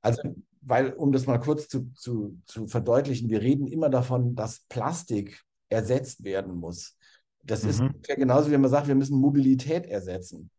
Also, 0.00 0.22
weil, 0.62 0.92
um 0.94 1.12
das 1.12 1.26
mal 1.26 1.38
kurz 1.38 1.68
zu, 1.68 1.90
zu, 1.94 2.38
zu 2.46 2.66
verdeutlichen, 2.66 3.28
wir 3.28 3.42
reden 3.42 3.66
immer 3.66 3.90
davon, 3.90 4.34
dass 4.34 4.60
Plastik 4.68 5.42
ersetzt 5.68 6.24
werden 6.24 6.54
muss. 6.54 6.96
Das 7.42 7.62
mhm. 7.64 7.70
ist 7.70 7.82
genauso, 8.16 8.50
wie 8.50 8.56
man 8.56 8.70
sagt, 8.70 8.88
wir 8.88 8.94
müssen 8.94 9.18
Mobilität 9.18 9.86
ersetzen. 9.86 10.50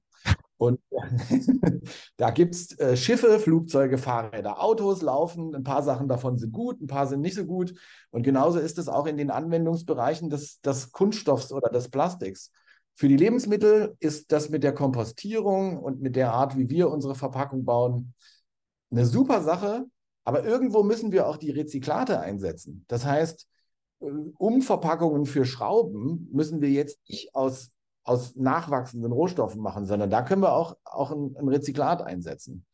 Und 0.57 0.79
da 2.17 2.31
gibt 2.31 2.55
es 2.55 2.79
äh, 2.79 2.95
Schiffe, 2.95 3.39
Flugzeuge, 3.39 3.97
Fahrräder, 3.97 4.63
Autos 4.63 5.01
laufen. 5.01 5.53
Ein 5.53 5.63
paar 5.63 5.83
Sachen 5.83 6.07
davon 6.07 6.37
sind 6.37 6.53
gut, 6.53 6.81
ein 6.81 6.87
paar 6.87 7.07
sind 7.07 7.21
nicht 7.21 7.35
so 7.35 7.45
gut. 7.45 7.73
Und 8.11 8.23
genauso 8.23 8.59
ist 8.59 8.77
es 8.77 8.87
auch 8.87 9.05
in 9.05 9.17
den 9.17 9.31
Anwendungsbereichen 9.31 10.29
des, 10.29 10.61
des 10.61 10.91
Kunststoffs 10.91 11.51
oder 11.51 11.69
des 11.69 11.89
Plastiks. 11.89 12.51
Für 12.93 13.09
die 13.09 13.17
Lebensmittel 13.17 13.95
ist 13.99 14.31
das 14.31 14.49
mit 14.49 14.63
der 14.63 14.73
Kompostierung 14.73 15.77
und 15.77 16.01
mit 16.01 16.15
der 16.15 16.31
Art, 16.31 16.57
wie 16.57 16.69
wir 16.69 16.89
unsere 16.89 17.15
Verpackung 17.15 17.65
bauen, 17.65 18.13
eine 18.91 19.05
super 19.05 19.41
Sache. 19.41 19.85
Aber 20.23 20.45
irgendwo 20.45 20.83
müssen 20.83 21.11
wir 21.11 21.27
auch 21.27 21.37
die 21.37 21.51
Rezyklate 21.51 22.19
einsetzen. 22.19 22.85
Das 22.87 23.05
heißt, 23.05 23.47
äh, 23.99 24.05
Umverpackungen 24.37 25.25
für 25.25 25.43
Schrauben 25.45 26.29
müssen 26.31 26.61
wir 26.61 26.69
jetzt 26.69 26.99
nicht 27.09 27.35
aus 27.35 27.71
aus 28.05 28.35
nachwachsenden 28.35 29.11
Rohstoffen 29.11 29.61
machen, 29.61 29.85
sondern 29.85 30.09
da 30.09 30.21
können 30.21 30.41
wir 30.41 30.53
auch, 30.53 30.77
auch 30.85 31.11
ein, 31.11 31.35
ein 31.37 31.49
Rezyklat 31.49 32.01
einsetzen. 32.01 32.65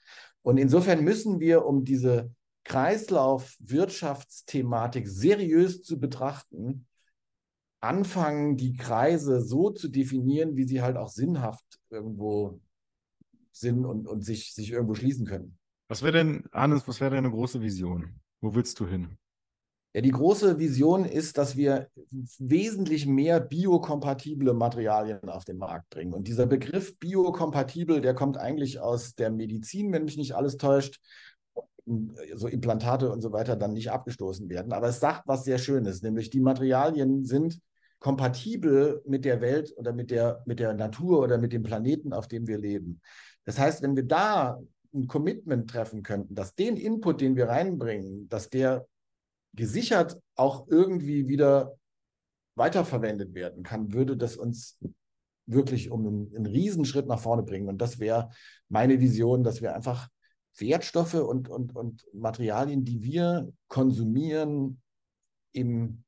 Und 0.43 0.57
insofern 0.57 1.03
müssen 1.03 1.39
wir, 1.39 1.65
um 1.65 1.83
diese 1.85 2.31
Kreislaufwirtschaftsthematik 2.65 5.07
seriös 5.07 5.81
zu 5.81 5.99
betrachten, 5.99 6.85
anfangen, 7.79 8.57
die 8.57 8.75
Kreise 8.75 9.41
so 9.41 9.71
zu 9.71 9.87
definieren, 9.87 10.55
wie 10.55 10.65
sie 10.65 10.81
halt 10.81 10.97
auch 10.97 11.09
sinnhaft 11.09 11.65
irgendwo 11.89 12.59
sind 13.51 13.85
und, 13.85 14.07
und 14.07 14.23
sich, 14.23 14.53
sich 14.53 14.71
irgendwo 14.71 14.93
schließen 14.93 15.25
können. 15.25 15.57
Was 15.87 16.03
wäre 16.03 16.13
denn, 16.13 16.43
Hannes, 16.51 16.87
was 16.87 17.01
wäre 17.01 17.15
deine 17.15 17.31
große 17.31 17.61
Vision? 17.61 18.19
Wo 18.39 18.53
willst 18.53 18.79
du 18.79 18.87
hin? 18.87 19.17
Ja, 19.93 19.99
die 19.99 20.11
große 20.11 20.57
Vision 20.57 21.03
ist, 21.03 21.37
dass 21.37 21.57
wir 21.57 21.89
wesentlich 22.39 23.05
mehr 23.05 23.41
biokompatible 23.41 24.53
Materialien 24.53 25.27
auf 25.27 25.43
den 25.43 25.57
Markt 25.57 25.89
bringen. 25.89 26.13
Und 26.13 26.29
dieser 26.29 26.45
Begriff 26.45 26.97
biokompatibel, 26.97 27.99
der 27.99 28.13
kommt 28.13 28.37
eigentlich 28.37 28.79
aus 28.79 29.15
der 29.15 29.31
Medizin, 29.31 29.91
wenn 29.91 30.05
mich 30.05 30.15
nicht 30.15 30.33
alles 30.33 30.55
täuscht, 30.55 31.01
so 32.35 32.47
Implantate 32.47 33.11
und 33.11 33.21
so 33.21 33.33
weiter 33.33 33.57
dann 33.57 33.73
nicht 33.73 33.91
abgestoßen 33.91 34.47
werden. 34.47 34.71
Aber 34.71 34.87
es 34.87 35.01
sagt 35.01 35.23
was 35.27 35.43
sehr 35.43 35.57
Schönes, 35.57 36.01
nämlich 36.01 36.29
die 36.29 36.39
Materialien 36.39 37.25
sind 37.25 37.59
kompatibel 37.99 39.01
mit 39.05 39.25
der 39.25 39.41
Welt 39.41 39.73
oder 39.75 39.91
mit 39.91 40.09
der, 40.09 40.41
mit 40.45 40.59
der 40.59 40.73
Natur 40.73 41.19
oder 41.19 41.37
mit 41.37 41.51
dem 41.51 41.63
Planeten, 41.63 42.13
auf 42.13 42.27
dem 42.27 42.47
wir 42.47 42.57
leben. 42.57 43.01
Das 43.43 43.59
heißt, 43.59 43.81
wenn 43.81 43.95
wir 43.95 44.03
da 44.03 44.59
ein 44.93 45.07
Commitment 45.07 45.69
treffen 45.69 46.01
könnten, 46.01 46.33
dass 46.33 46.55
den 46.55 46.77
Input, 46.77 47.21
den 47.21 47.35
wir 47.35 47.49
reinbringen, 47.49 48.27
dass 48.29 48.49
der 48.49 48.87
gesichert 49.53 50.19
auch 50.35 50.67
irgendwie 50.67 51.27
wieder 51.27 51.75
weiterverwendet 52.55 53.33
werden 53.33 53.63
kann, 53.63 53.93
würde 53.93 54.17
das 54.17 54.35
uns 54.35 54.77
wirklich 55.45 55.91
um 55.91 56.05
einen, 56.05 56.35
einen 56.35 56.45
Riesenschritt 56.45 57.07
nach 57.07 57.19
vorne 57.19 57.43
bringen. 57.43 57.67
Und 57.67 57.79
das 57.79 57.99
wäre 57.99 58.29
meine 58.69 58.99
Vision, 58.99 59.43
dass 59.43 59.61
wir 59.61 59.75
einfach 59.75 60.09
Wertstoffe 60.57 61.15
und, 61.15 61.49
und, 61.49 61.75
und 61.75 62.05
Materialien, 62.13 62.83
die 62.83 63.01
wir 63.03 63.51
konsumieren, 63.67 64.81
im, 65.53 66.03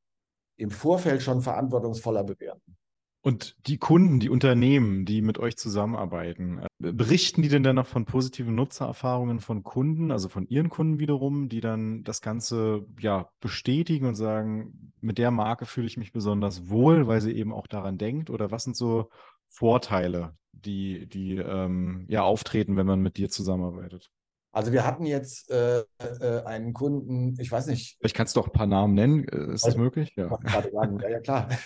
im 0.58 0.72
Vorfeld 0.72 1.22
schon 1.22 1.42
verantwortungsvoller 1.42 2.24
bewerten. 2.24 2.78
Und 3.26 3.56
die 3.68 3.78
Kunden, 3.78 4.20
die 4.20 4.30
Unternehmen, 4.30 5.06
die 5.06 5.22
mit 5.22 5.40
euch 5.40 5.56
zusammenarbeiten, 5.56 6.60
äh, 6.60 6.92
berichten 6.92 7.42
die 7.42 7.48
denn 7.48 7.64
dann 7.64 7.78
noch 7.78 7.88
von 7.88 8.04
positiven 8.04 8.54
Nutzererfahrungen 8.54 9.40
von 9.40 9.64
Kunden, 9.64 10.12
also 10.12 10.28
von 10.28 10.46
ihren 10.46 10.68
Kunden 10.68 11.00
wiederum, 11.00 11.48
die 11.48 11.62
dann 11.62 12.04
das 12.04 12.22
Ganze 12.22 12.86
ja 13.00 13.30
bestätigen 13.40 14.08
und 14.08 14.16
sagen, 14.16 14.92
mit 15.00 15.18
der 15.18 15.32
Marke 15.32 15.66
fühle 15.66 15.88
ich 15.88 15.96
mich 15.96 16.12
besonders 16.12 16.70
wohl, 16.70 17.08
weil 17.08 17.22
sie 17.22 17.32
eben 17.32 17.54
auch 17.54 17.68
daran 17.68 17.98
denkt? 17.98 18.30
Oder 18.30 18.52
was 18.52 18.66
sind 18.66 18.76
so 18.76 19.10
Vorteile, 19.48 20.36
die, 20.52 21.08
die 21.08 21.38
ähm, 21.38 22.06
ja 22.10 22.24
auftreten, 22.24 22.76
wenn 22.76 22.86
man 22.86 23.00
mit 23.00 23.16
dir 23.16 23.30
zusammenarbeitet? 23.30 24.12
Also 24.54 24.72
wir 24.72 24.86
hatten 24.86 25.08
jetzt 25.08 25.50
äh, 25.50 25.80
äh, 25.80 26.44
einen 26.46 26.74
Kunden, 26.74 27.36
ich 27.39 27.52
weiß 27.52 27.68
nicht. 27.68 27.98
Vielleicht 27.98 28.16
kannst 28.16 28.36
du 28.36 28.39
auch 28.39 28.46
ein 28.46 28.54
paar 28.54 28.68
Namen 28.68 28.94
nennen. 28.94 29.28
Äh, 29.28 29.56
ist 29.56 29.66
das 29.66 29.76
möglich? 29.76 30.13
Ja. 30.16 30.30
ja, 30.72 31.10
ja, 31.10 31.20
klar. 31.20 31.50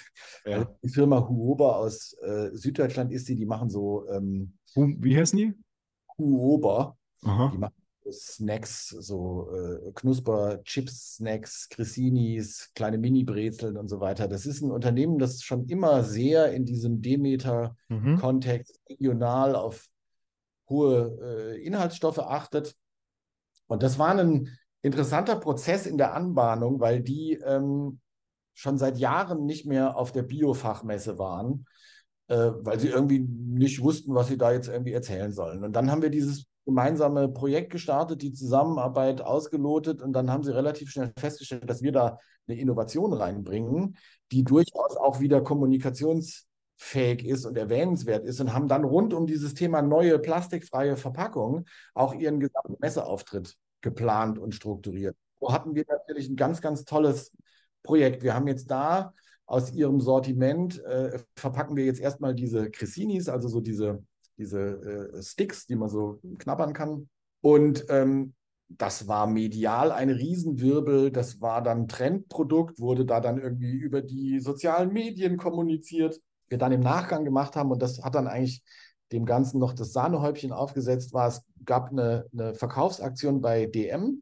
Ja. 0.45 0.60
Also 0.60 0.67
die 0.82 0.89
Firma 0.89 1.28
Huober 1.28 1.76
aus 1.76 2.13
äh, 2.21 2.52
Süddeutschland 2.54 3.12
ist 3.12 3.28
die, 3.28 3.36
die 3.36 3.45
machen 3.45 3.69
so. 3.69 4.08
Ähm, 4.08 4.54
Wie 4.76 5.17
heißen 5.17 5.38
die? 5.38 5.54
Huober. 6.17 6.95
Aha. 7.23 7.52
Die 7.54 7.58
machen 7.58 7.73
Snacks, 8.10 8.88
so 8.88 9.50
äh, 9.54 9.91
Knusper, 9.93 10.63
Chips, 10.63 11.15
Snacks, 11.15 11.67
Cressinis, 11.67 12.71
kleine 12.73 12.97
Mini-Brezeln 12.97 13.76
und 13.76 13.89
so 13.89 14.00
weiter. 14.00 14.30
Das 14.30 14.45
ist 14.45 14.62
ein 14.62 14.71
Unternehmen, 14.71 15.19
das 15.19 15.43
schon 15.43 15.67
immer 15.67 16.06
sehr 16.06 16.54
in 16.54 16.65
diesem 16.65 17.02
Demeter-Kontext 17.02 18.80
mhm. 18.80 18.93
regional 18.93 19.56
auf 19.56 19.88
hohe 20.69 21.56
äh, 21.56 21.62
Inhaltsstoffe 21.63 22.19
achtet. 22.19 22.75
Und 23.67 23.84
das 23.84 23.99
war 23.99 24.17
ein 24.17 24.58
interessanter 24.82 25.36
Prozess 25.36 25.86
in 25.86 25.97
der 25.97 26.13
Anbahnung, 26.13 26.80
weil 26.80 27.01
die 27.01 27.34
ähm, 27.34 27.99
schon 28.53 28.77
seit 28.77 28.97
Jahren 28.97 29.45
nicht 29.45 29.65
mehr 29.65 29.97
auf 29.97 30.12
der 30.12 30.23
Biofachmesse 30.23 31.19
waren, 31.19 31.65
äh, 32.27 32.51
weil 32.62 32.80
sie 32.80 32.88
irgendwie 32.88 33.19
nicht 33.19 33.82
wussten, 33.82 34.15
was 34.15 34.27
sie 34.27 34.38
da 34.38 34.51
jetzt 34.51 34.67
irgendwie 34.67 34.93
erzählen 34.93 35.32
sollen. 35.32 35.63
Und 35.63 35.73
dann 35.73 35.91
haben 35.91 36.01
wir 36.01 36.10
dieses 36.10 36.45
gemeinsame 36.65 37.30
Projekt 37.30 37.71
gestartet, 37.71 38.21
die 38.21 38.34
Zusammenarbeit 38.34 39.21
ausgelotet 39.21 40.01
und 40.01 40.12
dann 40.13 40.30
haben 40.30 40.43
sie 40.43 40.53
relativ 40.53 40.89
schnell 40.89 41.13
festgestellt, 41.17 41.69
dass 41.69 41.82
wir 41.82 41.91
da 41.91 42.19
eine 42.47 42.60
Innovation 42.60 43.13
reinbringen, 43.13 43.97
die 44.32 44.43
durchaus 44.43 44.97
auch 44.97 45.19
wieder 45.19 45.39
Kommunikations- 45.39 46.46
fähig 46.78 47.26
ist 47.26 47.46
und 47.46 47.58
erwähnenswert 47.58 48.24
ist 48.26 48.40
und 48.40 48.54
haben 48.54 48.68
dann 48.68 48.84
rund 48.84 49.13
um 49.13 49.26
dieses 49.26 49.54
Thema 49.56 49.82
neue 49.82 50.20
plastikfreie 50.20 50.96
Verpackung 50.96 51.66
auch 51.94 52.13
ihren 52.13 52.40
gesamten 52.40 52.76
Messeauftritt 52.80 53.56
geplant 53.82 54.38
und 54.38 54.54
strukturiert. 54.54 55.16
So 55.40 55.52
hatten 55.52 55.76
wir 55.76 55.86
natürlich 55.90 56.30
ein 56.30 56.36
ganz, 56.36 56.62
ganz 56.62 56.86
tolles 56.86 57.32
Projekt. 57.84 58.24
Wir 58.24 58.34
haben 58.34 58.48
jetzt 58.48 58.70
da 58.70 59.13
aus 59.46 59.72
ihrem 59.72 60.02
Sortiment, 60.02 60.84
äh, 60.86 61.20
verpacken 61.36 61.76
wir 61.76 61.86
jetzt 61.86 62.00
erstmal 62.00 62.36
diese 62.36 62.70
Cressinis, 62.70 63.30
also 63.30 63.48
so 63.48 63.60
diese, 63.60 64.04
diese 64.38 64.60
äh, 64.60 65.22
Sticks, 65.22 65.66
die 65.66 65.76
man 65.76 65.90
so 65.90 66.20
knabbern 66.38 66.74
kann. 66.74 67.10
Und 67.42 67.86
ähm, 67.90 68.34
das 68.70 69.08
war 69.08 69.26
medial 69.28 69.92
ein 69.92 70.10
Riesenwirbel. 70.10 71.12
Das 71.12 71.40
war 71.40 71.63
dann 71.63 71.88
Trendprodukt, 71.88 72.80
wurde 72.80 73.06
da 73.06 73.22
dann 73.22 73.40
irgendwie 73.40 73.72
über 73.72 74.02
die 74.02 74.40
sozialen 74.40 74.92
Medien 74.92 75.38
kommuniziert 75.38 76.20
wir 76.49 76.57
dann 76.57 76.71
im 76.71 76.81
Nachgang 76.81 77.25
gemacht 77.25 77.55
haben, 77.55 77.71
und 77.71 77.81
das 77.81 78.03
hat 78.03 78.15
dann 78.15 78.27
eigentlich 78.27 78.63
dem 79.12 79.25
Ganzen 79.25 79.60
noch 79.60 79.73
das 79.73 79.93
Sahnehäubchen 79.93 80.51
aufgesetzt, 80.51 81.13
war, 81.13 81.27
es 81.27 81.41
gab 81.65 81.91
eine, 81.91 82.25
eine 82.33 82.55
Verkaufsaktion 82.55 83.41
bei 83.41 83.65
DM, 83.65 84.21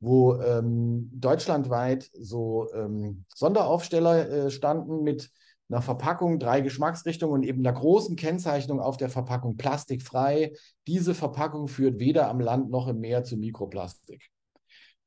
wo 0.00 0.34
ähm, 0.40 1.10
deutschlandweit 1.12 2.10
so 2.12 2.68
ähm, 2.74 3.24
Sonderaufsteller 3.34 4.28
äh, 4.28 4.50
standen 4.50 5.02
mit 5.02 5.30
einer 5.70 5.82
Verpackung, 5.82 6.38
drei 6.38 6.60
Geschmacksrichtungen 6.60 7.34
und 7.34 7.42
eben 7.42 7.66
einer 7.66 7.78
großen 7.78 8.16
Kennzeichnung 8.16 8.80
auf 8.80 8.96
der 8.96 9.08
Verpackung 9.08 9.56
plastikfrei. 9.56 10.52
Diese 10.86 11.14
Verpackung 11.14 11.68
führt 11.68 11.98
weder 11.98 12.28
am 12.28 12.40
Land 12.40 12.70
noch 12.70 12.86
im 12.86 13.00
Meer 13.00 13.24
zu 13.24 13.36
Mikroplastik. 13.36 14.30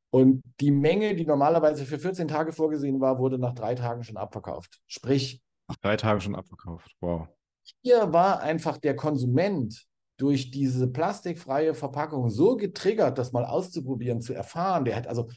Und 0.10 0.42
die 0.62 0.72
Menge, 0.72 1.16
die 1.16 1.26
normalerweise 1.26 1.86
für 1.86 2.00
14 2.00 2.28
Tage 2.28 2.54
vorgesehen 2.54 3.00
war, 3.00 3.20
wurde 3.20 3.38
nach 3.38 3.54
drei 3.54 3.76
Tagen 3.76 4.04
schon 4.04 4.18
abverkauft. 4.18 4.80
Sprich, 4.88 5.42
nach 5.68 5.78
drei 5.78 5.98
Tagen 5.98 6.22
schon 6.22 6.36
abverkauft. 6.36 6.96
Wow. 7.02 7.28
Hier 7.82 8.14
war 8.14 8.40
einfach 8.42 8.78
der 8.78 8.96
Konsument 8.96 9.86
durch 10.18 10.52
diese 10.52 10.88
plastikfreie 10.88 11.74
Verpackung 11.74 12.30
so 12.30 12.56
getriggert, 12.58 13.18
das 13.18 13.34
mal 13.34 13.46
auszuprobieren, 13.46 14.22
zu 14.22 14.34
erfahren. 14.34 14.86
Der 14.86 14.96
hat 14.96 15.08
also, 15.08 15.30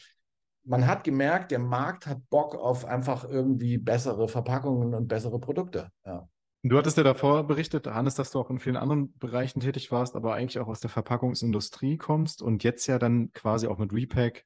man 0.64 0.86
hat 0.86 1.04
gemerkt, 1.04 1.50
der 1.50 1.58
Markt 1.58 2.06
hat 2.06 2.18
Bock 2.30 2.54
auf 2.54 2.84
einfach 2.84 3.24
irgendwie 3.24 3.78
bessere 3.78 4.28
Verpackungen 4.28 4.94
und 4.94 5.08
bessere 5.08 5.38
Produkte. 5.38 5.90
Ja. 6.04 6.28
Du 6.62 6.76
hattest 6.76 6.98
ja 6.98 7.02
davor 7.02 7.46
berichtet, 7.46 7.86
Hannes, 7.86 8.14
dass 8.14 8.32
du 8.32 8.38
auch 8.38 8.50
in 8.50 8.58
vielen 8.58 8.76
anderen 8.76 9.16
Bereichen 9.18 9.60
tätig 9.60 9.90
warst, 9.90 10.14
aber 10.14 10.34
eigentlich 10.34 10.58
auch 10.58 10.68
aus 10.68 10.80
der 10.80 10.90
Verpackungsindustrie 10.90 11.96
kommst 11.96 12.42
und 12.42 12.64
jetzt 12.64 12.86
ja 12.86 12.98
dann 12.98 13.32
quasi 13.32 13.66
auch 13.66 13.78
mit 13.78 13.94
Repack 13.94 14.44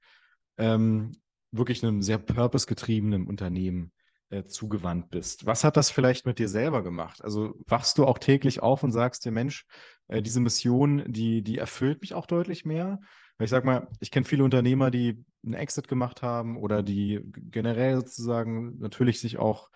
ähm, 0.56 1.12
wirklich 1.50 1.82
einem 1.82 2.02
sehr 2.02 2.18
purpose-getriebenen 2.18 3.26
Unternehmen 3.26 3.92
äh, 4.34 4.46
zugewandt 4.46 5.10
bist. 5.10 5.46
Was 5.46 5.62
hat 5.62 5.76
das 5.76 5.90
vielleicht 5.90 6.26
mit 6.26 6.38
dir 6.38 6.48
selber 6.48 6.82
gemacht? 6.82 7.22
Also 7.22 7.54
wachst 7.66 7.98
du 7.98 8.04
auch 8.04 8.18
täglich 8.18 8.62
auf 8.62 8.82
und 8.82 8.90
sagst 8.90 9.24
dir, 9.24 9.30
Mensch, 9.30 9.64
äh, 10.08 10.22
diese 10.22 10.40
Mission, 10.40 11.04
die, 11.06 11.42
die 11.42 11.58
erfüllt 11.58 12.00
mich 12.00 12.14
auch 12.14 12.26
deutlich 12.26 12.64
mehr? 12.64 12.98
Weil 13.38 13.44
ich 13.44 13.50
sag 13.50 13.64
mal, 13.64 13.88
ich 14.00 14.10
kenne 14.10 14.26
viele 14.26 14.44
Unternehmer, 14.44 14.90
die 14.90 15.24
einen 15.44 15.54
Exit 15.54 15.88
gemacht 15.88 16.22
haben 16.22 16.56
oder 16.56 16.82
die 16.82 17.20
generell 17.32 17.96
sozusagen 17.96 18.78
natürlich 18.78 19.20
sich 19.20 19.38
auch 19.38 19.70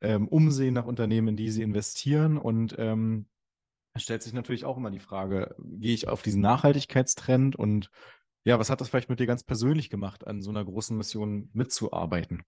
ähm, 0.00 0.28
umsehen 0.28 0.74
nach 0.74 0.86
Unternehmen, 0.86 1.28
in 1.28 1.36
die 1.36 1.50
sie 1.50 1.62
investieren. 1.62 2.36
Und 2.36 2.76
ähm, 2.78 3.26
stellt 3.96 4.22
sich 4.22 4.32
natürlich 4.32 4.64
auch 4.64 4.76
immer 4.76 4.90
die 4.90 5.00
Frage, 5.00 5.54
gehe 5.58 5.94
ich 5.94 6.08
auf 6.08 6.22
diesen 6.22 6.42
Nachhaltigkeitstrend 6.42 7.56
und 7.56 7.90
ja, 8.46 8.58
was 8.58 8.68
hat 8.68 8.82
das 8.82 8.90
vielleicht 8.90 9.08
mit 9.08 9.20
dir 9.20 9.26
ganz 9.26 9.42
persönlich 9.42 9.88
gemacht, 9.88 10.26
an 10.26 10.42
so 10.42 10.50
einer 10.50 10.64
großen 10.64 10.94
Mission 10.94 11.48
mitzuarbeiten? 11.54 12.42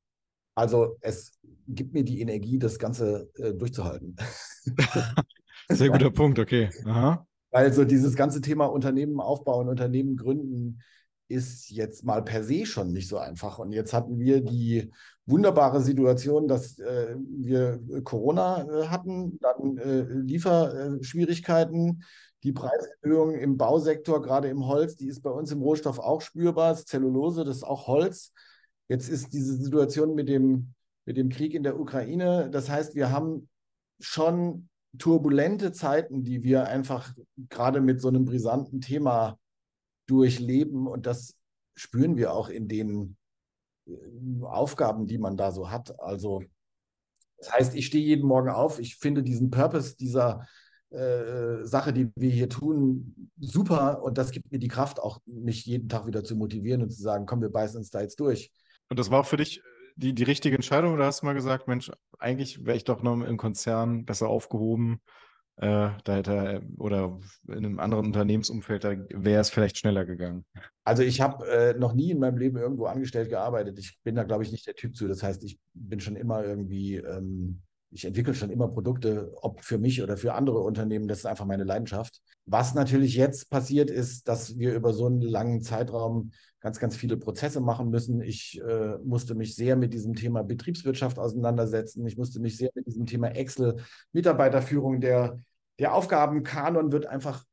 Also 0.56 0.96
es 1.00 1.32
gibt 1.68 1.92
mir 1.92 2.02
die 2.02 2.20
Energie, 2.20 2.58
das 2.58 2.78
Ganze 2.78 3.30
äh, 3.36 3.52
durchzuhalten. 3.52 4.16
Sehr 5.68 5.90
guter 5.90 6.10
Punkt, 6.10 6.38
okay. 6.38 6.70
Aha. 6.84 7.26
Weil 7.50 7.72
so 7.72 7.84
dieses 7.84 8.16
ganze 8.16 8.40
Thema 8.40 8.66
Unternehmen 8.66 9.20
aufbauen, 9.20 9.68
Unternehmen 9.68 10.16
gründen, 10.16 10.80
ist 11.28 11.70
jetzt 11.70 12.04
mal 12.04 12.22
per 12.22 12.44
se 12.44 12.66
schon 12.66 12.92
nicht 12.92 13.08
so 13.08 13.18
einfach. 13.18 13.58
Und 13.58 13.72
jetzt 13.72 13.92
hatten 13.92 14.18
wir 14.18 14.40
die 14.40 14.92
wunderbare 15.26 15.80
Situation, 15.80 16.48
dass 16.48 16.78
äh, 16.78 17.16
wir 17.18 17.80
Corona 18.04 18.62
äh, 18.62 18.86
hatten, 18.86 19.38
dann 19.40 19.76
äh, 19.76 20.02
Lieferschwierigkeiten, 20.02 22.04
die 22.44 22.52
Preiserhöhung 22.52 23.34
im 23.34 23.56
Bausektor, 23.56 24.22
gerade 24.22 24.48
im 24.48 24.66
Holz, 24.66 24.94
die 24.94 25.08
ist 25.08 25.22
bei 25.22 25.30
uns 25.30 25.50
im 25.50 25.62
Rohstoff 25.62 25.98
auch 25.98 26.20
spürbar. 26.20 26.70
Das 26.70 26.84
Zellulose, 26.84 27.44
das 27.44 27.56
ist 27.56 27.64
auch 27.64 27.88
Holz. 27.88 28.32
Jetzt 28.88 29.08
ist 29.08 29.32
diese 29.32 29.56
Situation 29.56 30.14
mit 30.14 30.28
dem, 30.28 30.74
mit 31.04 31.16
dem 31.16 31.28
Krieg 31.28 31.54
in 31.54 31.62
der 31.62 31.78
Ukraine. 31.78 32.48
Das 32.50 32.70
heißt, 32.70 32.94
wir 32.94 33.10
haben 33.10 33.48
schon 34.00 34.68
turbulente 34.98 35.72
Zeiten, 35.72 36.22
die 36.22 36.42
wir 36.42 36.68
einfach 36.68 37.14
gerade 37.48 37.80
mit 37.80 38.00
so 38.00 38.08
einem 38.08 38.24
brisanten 38.24 38.80
Thema 38.80 39.38
durchleben. 40.06 40.86
Und 40.86 41.06
das 41.06 41.34
spüren 41.74 42.16
wir 42.16 42.32
auch 42.32 42.48
in 42.48 42.68
den 42.68 43.16
äh, 43.86 43.92
Aufgaben, 44.42 45.06
die 45.06 45.18
man 45.18 45.36
da 45.36 45.50
so 45.50 45.70
hat. 45.70 45.98
Also, 46.00 46.42
das 47.38 47.52
heißt, 47.52 47.74
ich 47.74 47.86
stehe 47.86 48.04
jeden 48.04 48.26
Morgen 48.26 48.48
auf, 48.48 48.78
ich 48.78 48.96
finde 48.96 49.22
diesen 49.22 49.50
Purpose 49.50 49.96
dieser 49.96 50.46
äh, 50.90 51.64
Sache, 51.64 51.92
die 51.92 52.10
wir 52.14 52.30
hier 52.30 52.48
tun, 52.48 53.30
super. 53.38 54.02
Und 54.02 54.18
das 54.18 54.30
gibt 54.30 54.50
mir 54.52 54.58
die 54.58 54.68
Kraft, 54.68 55.00
auch 55.00 55.20
mich 55.26 55.66
jeden 55.66 55.88
Tag 55.88 56.06
wieder 56.06 56.24
zu 56.24 56.36
motivieren 56.36 56.82
und 56.82 56.90
zu 56.90 57.02
sagen, 57.02 57.26
komm, 57.26 57.42
wir 57.42 57.50
beißen 57.50 57.76
uns 57.78 57.90
da 57.90 58.00
jetzt 58.00 58.20
durch. 58.20 58.52
Und 58.88 58.98
das 58.98 59.10
war 59.10 59.20
auch 59.20 59.26
für 59.26 59.36
dich 59.36 59.62
die, 59.96 60.14
die 60.14 60.24
richtige 60.24 60.56
Entscheidung 60.56 60.94
oder 60.94 61.06
hast 61.06 61.22
du 61.22 61.26
mal 61.26 61.34
gesagt, 61.34 61.68
Mensch, 61.68 61.90
eigentlich 62.18 62.64
wäre 62.64 62.76
ich 62.76 62.84
doch 62.84 63.02
noch 63.02 63.20
im 63.20 63.36
Konzern 63.36 64.04
besser 64.04 64.28
aufgehoben? 64.28 65.00
Äh, 65.58 65.88
da 66.04 66.14
hätte 66.14 66.62
oder 66.76 67.18
in 67.48 67.64
einem 67.64 67.80
anderen 67.80 68.06
Unternehmensumfeld, 68.06 68.84
da 68.84 68.94
wäre 69.08 69.40
es 69.40 69.48
vielleicht 69.48 69.78
schneller 69.78 70.04
gegangen. 70.04 70.44
Also 70.84 71.02
ich 71.02 71.22
habe 71.22 71.48
äh, 71.48 71.78
noch 71.78 71.94
nie 71.94 72.10
in 72.10 72.18
meinem 72.18 72.36
Leben 72.36 72.58
irgendwo 72.58 72.84
angestellt 72.84 73.30
gearbeitet. 73.30 73.78
Ich 73.78 73.98
bin 74.04 74.16
da, 74.16 74.24
glaube 74.24 74.42
ich, 74.42 74.52
nicht 74.52 74.66
der 74.66 74.74
Typ 74.74 74.94
zu. 74.94 75.08
Das 75.08 75.22
heißt, 75.22 75.42
ich 75.44 75.58
bin 75.72 75.98
schon 76.00 76.14
immer 76.14 76.44
irgendwie, 76.44 76.96
ähm, 76.96 77.62
ich 77.90 78.04
entwickle 78.04 78.34
schon 78.34 78.50
immer 78.50 78.68
Produkte, 78.68 79.32
ob 79.40 79.62
für 79.62 79.78
mich 79.78 80.02
oder 80.02 80.18
für 80.18 80.34
andere 80.34 80.58
Unternehmen. 80.58 81.08
Das 81.08 81.20
ist 81.20 81.26
einfach 81.26 81.46
meine 81.46 81.64
Leidenschaft. 81.64 82.20
Was 82.44 82.74
natürlich 82.74 83.14
jetzt 83.14 83.48
passiert 83.48 83.88
ist, 83.88 84.28
dass 84.28 84.58
wir 84.58 84.74
über 84.74 84.92
so 84.92 85.06
einen 85.06 85.22
langen 85.22 85.62
Zeitraum 85.62 86.32
ganz, 86.66 86.80
ganz 86.80 86.96
viele 86.96 87.16
Prozesse 87.16 87.60
machen 87.60 87.90
müssen. 87.90 88.20
Ich 88.20 88.60
äh, 88.60 88.98
musste 89.04 89.36
mich 89.36 89.54
sehr 89.54 89.76
mit 89.76 89.94
diesem 89.94 90.16
Thema 90.16 90.42
Betriebswirtschaft 90.42 91.16
auseinandersetzen. 91.16 92.04
Ich 92.08 92.16
musste 92.16 92.40
mich 92.40 92.56
sehr 92.56 92.70
mit 92.74 92.88
diesem 92.88 93.06
Thema 93.06 93.28
Excel, 93.28 93.76
Mitarbeiterführung, 94.10 95.00
der, 95.00 95.38
der 95.78 95.94
Aufgabenkanon 95.94 96.90
wird 96.90 97.06
einfach 97.06 97.44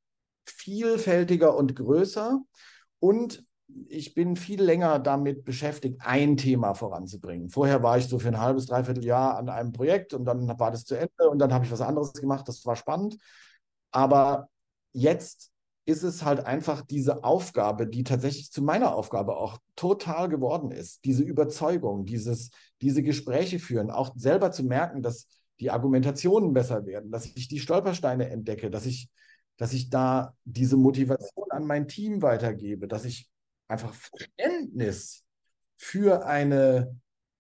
vielfältiger 0.48 1.56
und 1.56 1.76
größer. 1.76 2.42
Und 2.98 3.46
ich 3.88 4.16
bin 4.16 4.36
viel 4.36 4.64
länger 4.64 4.98
damit 4.98 5.46
beschäftigt, 5.46 6.02
ein 6.04 6.36
Thema 6.36 6.74
voranzubringen. 6.74 7.50
Vorher 7.50 7.84
war 7.84 8.00
ich 8.00 8.08
so 8.08 8.18
für 8.18 8.30
ein 8.30 8.42
halbes, 8.42 8.66
dreiviertel 8.66 9.06
Jahr 9.06 9.38
an 9.38 9.48
einem 9.48 9.74
Projekt 9.74 10.16
und 10.16 10.26
dann 10.26 10.48
war 10.58 10.72
das 10.72 10.86
zu 10.86 10.96
Ende 10.96 11.30
und 11.30 11.38
dann 11.38 11.54
habe 11.54 11.66
ich 11.66 11.72
was 11.72 11.82
anderes 11.82 12.14
gemacht. 12.14 12.48
Das 12.48 12.66
war 12.66 12.76
spannend. 12.76 13.18
Aber 13.92 14.50
jetzt 14.92 15.53
ist 15.86 16.04
es 16.04 16.24
halt 16.24 16.46
einfach 16.46 16.82
diese 16.82 17.24
Aufgabe, 17.24 17.88
die 17.88 18.04
tatsächlich 18.04 18.52
zu 18.52 18.62
meiner 18.62 18.96
Aufgabe 18.96 19.36
auch 19.36 19.58
total 19.76 20.30
geworden 20.30 20.72
ist. 20.72 21.04
Diese 21.04 21.24
Überzeugung, 21.24 22.06
dieses, 22.06 22.52
diese 22.82 23.04
Gespräche 23.04 23.60
führen, 23.60 23.92
auch 23.92 24.14
selber 24.16 24.52
zu 24.52 24.64
merken, 24.64 25.02
dass 25.02 25.28
die 25.60 25.72
Argumentationen 25.72 26.54
besser 26.54 26.86
werden, 26.86 27.12
dass 27.12 27.26
ich 27.26 27.48
die 27.48 27.60
Stolpersteine 27.60 28.30
entdecke, 28.30 28.72
dass 28.72 28.86
ich, 28.86 29.10
dass 29.58 29.74
ich 29.74 29.90
da 29.90 30.36
diese 30.46 30.78
Motivation 30.78 31.52
an 31.52 31.66
mein 31.66 31.88
Team 31.88 32.22
weitergebe, 32.22 32.88
dass 32.88 33.06
ich 33.06 33.30
einfach 33.68 33.94
Verständnis 33.94 35.24
für 35.78 36.26
eine, 36.26 36.96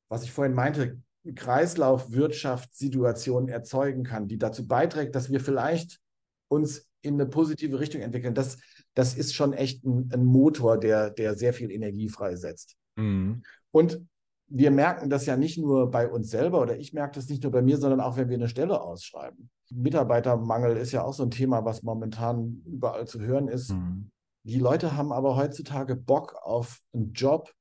was 0.09 0.23
ich 0.23 0.31
vorhin 0.31 0.53
meinte, 0.53 1.01
Kreislaufwirtschaftssituation 1.35 3.47
erzeugen 3.47 4.03
kann, 4.03 4.27
die 4.27 4.37
dazu 4.37 4.67
beiträgt, 4.67 5.15
dass 5.15 5.31
wir 5.31 5.39
vielleicht 5.39 6.01
uns 6.49 6.85
in 7.03 7.15
eine 7.15 7.25
positive 7.27 7.79
Richtung 7.79 8.01
entwickeln, 8.01 8.33
das, 8.33 8.57
das 8.93 9.13
ist 9.13 9.35
schon 9.35 9.53
echt 9.53 9.83
ein, 9.83 10.09
ein 10.13 10.25
Motor, 10.25 10.77
der, 10.77 11.09
der 11.09 11.35
sehr 11.35 11.53
viel 11.53 11.71
Energie 11.71 12.09
freisetzt. 12.09 12.75
Mhm. 12.95 13.43
Und 13.71 14.01
wir 14.47 14.71
merken 14.71 15.09
das 15.09 15.25
ja 15.25 15.35
nicht 15.35 15.57
nur 15.57 15.89
bei 15.89 16.07
uns 16.07 16.29
selber 16.29 16.61
oder 16.61 16.77
ich 16.77 16.93
merke 16.93 17.15
das 17.15 17.27
nicht 17.27 17.43
nur 17.43 17.51
bei 17.51 17.61
mir, 17.61 17.77
sondern 17.77 18.01
auch, 18.01 18.17
wenn 18.17 18.29
wir 18.29 18.37
eine 18.37 18.49
Stelle 18.49 18.81
ausschreiben. 18.81 19.49
Mitarbeitermangel 19.71 20.77
ist 20.77 20.91
ja 20.91 21.03
auch 21.03 21.13
so 21.13 21.23
ein 21.23 21.31
Thema, 21.31 21.65
was 21.65 21.81
momentan 21.83 22.61
überall 22.65 23.07
zu 23.07 23.19
hören 23.19 23.47
ist. 23.47 23.71
Mhm. 23.71 24.11
Die 24.43 24.59
Leute 24.59 24.95
haben 24.95 25.11
aber 25.11 25.35
heutzutage 25.35 25.95
Bock 25.95 26.35
auf 26.43 26.81
einen 26.93 27.13
Job, 27.13 27.51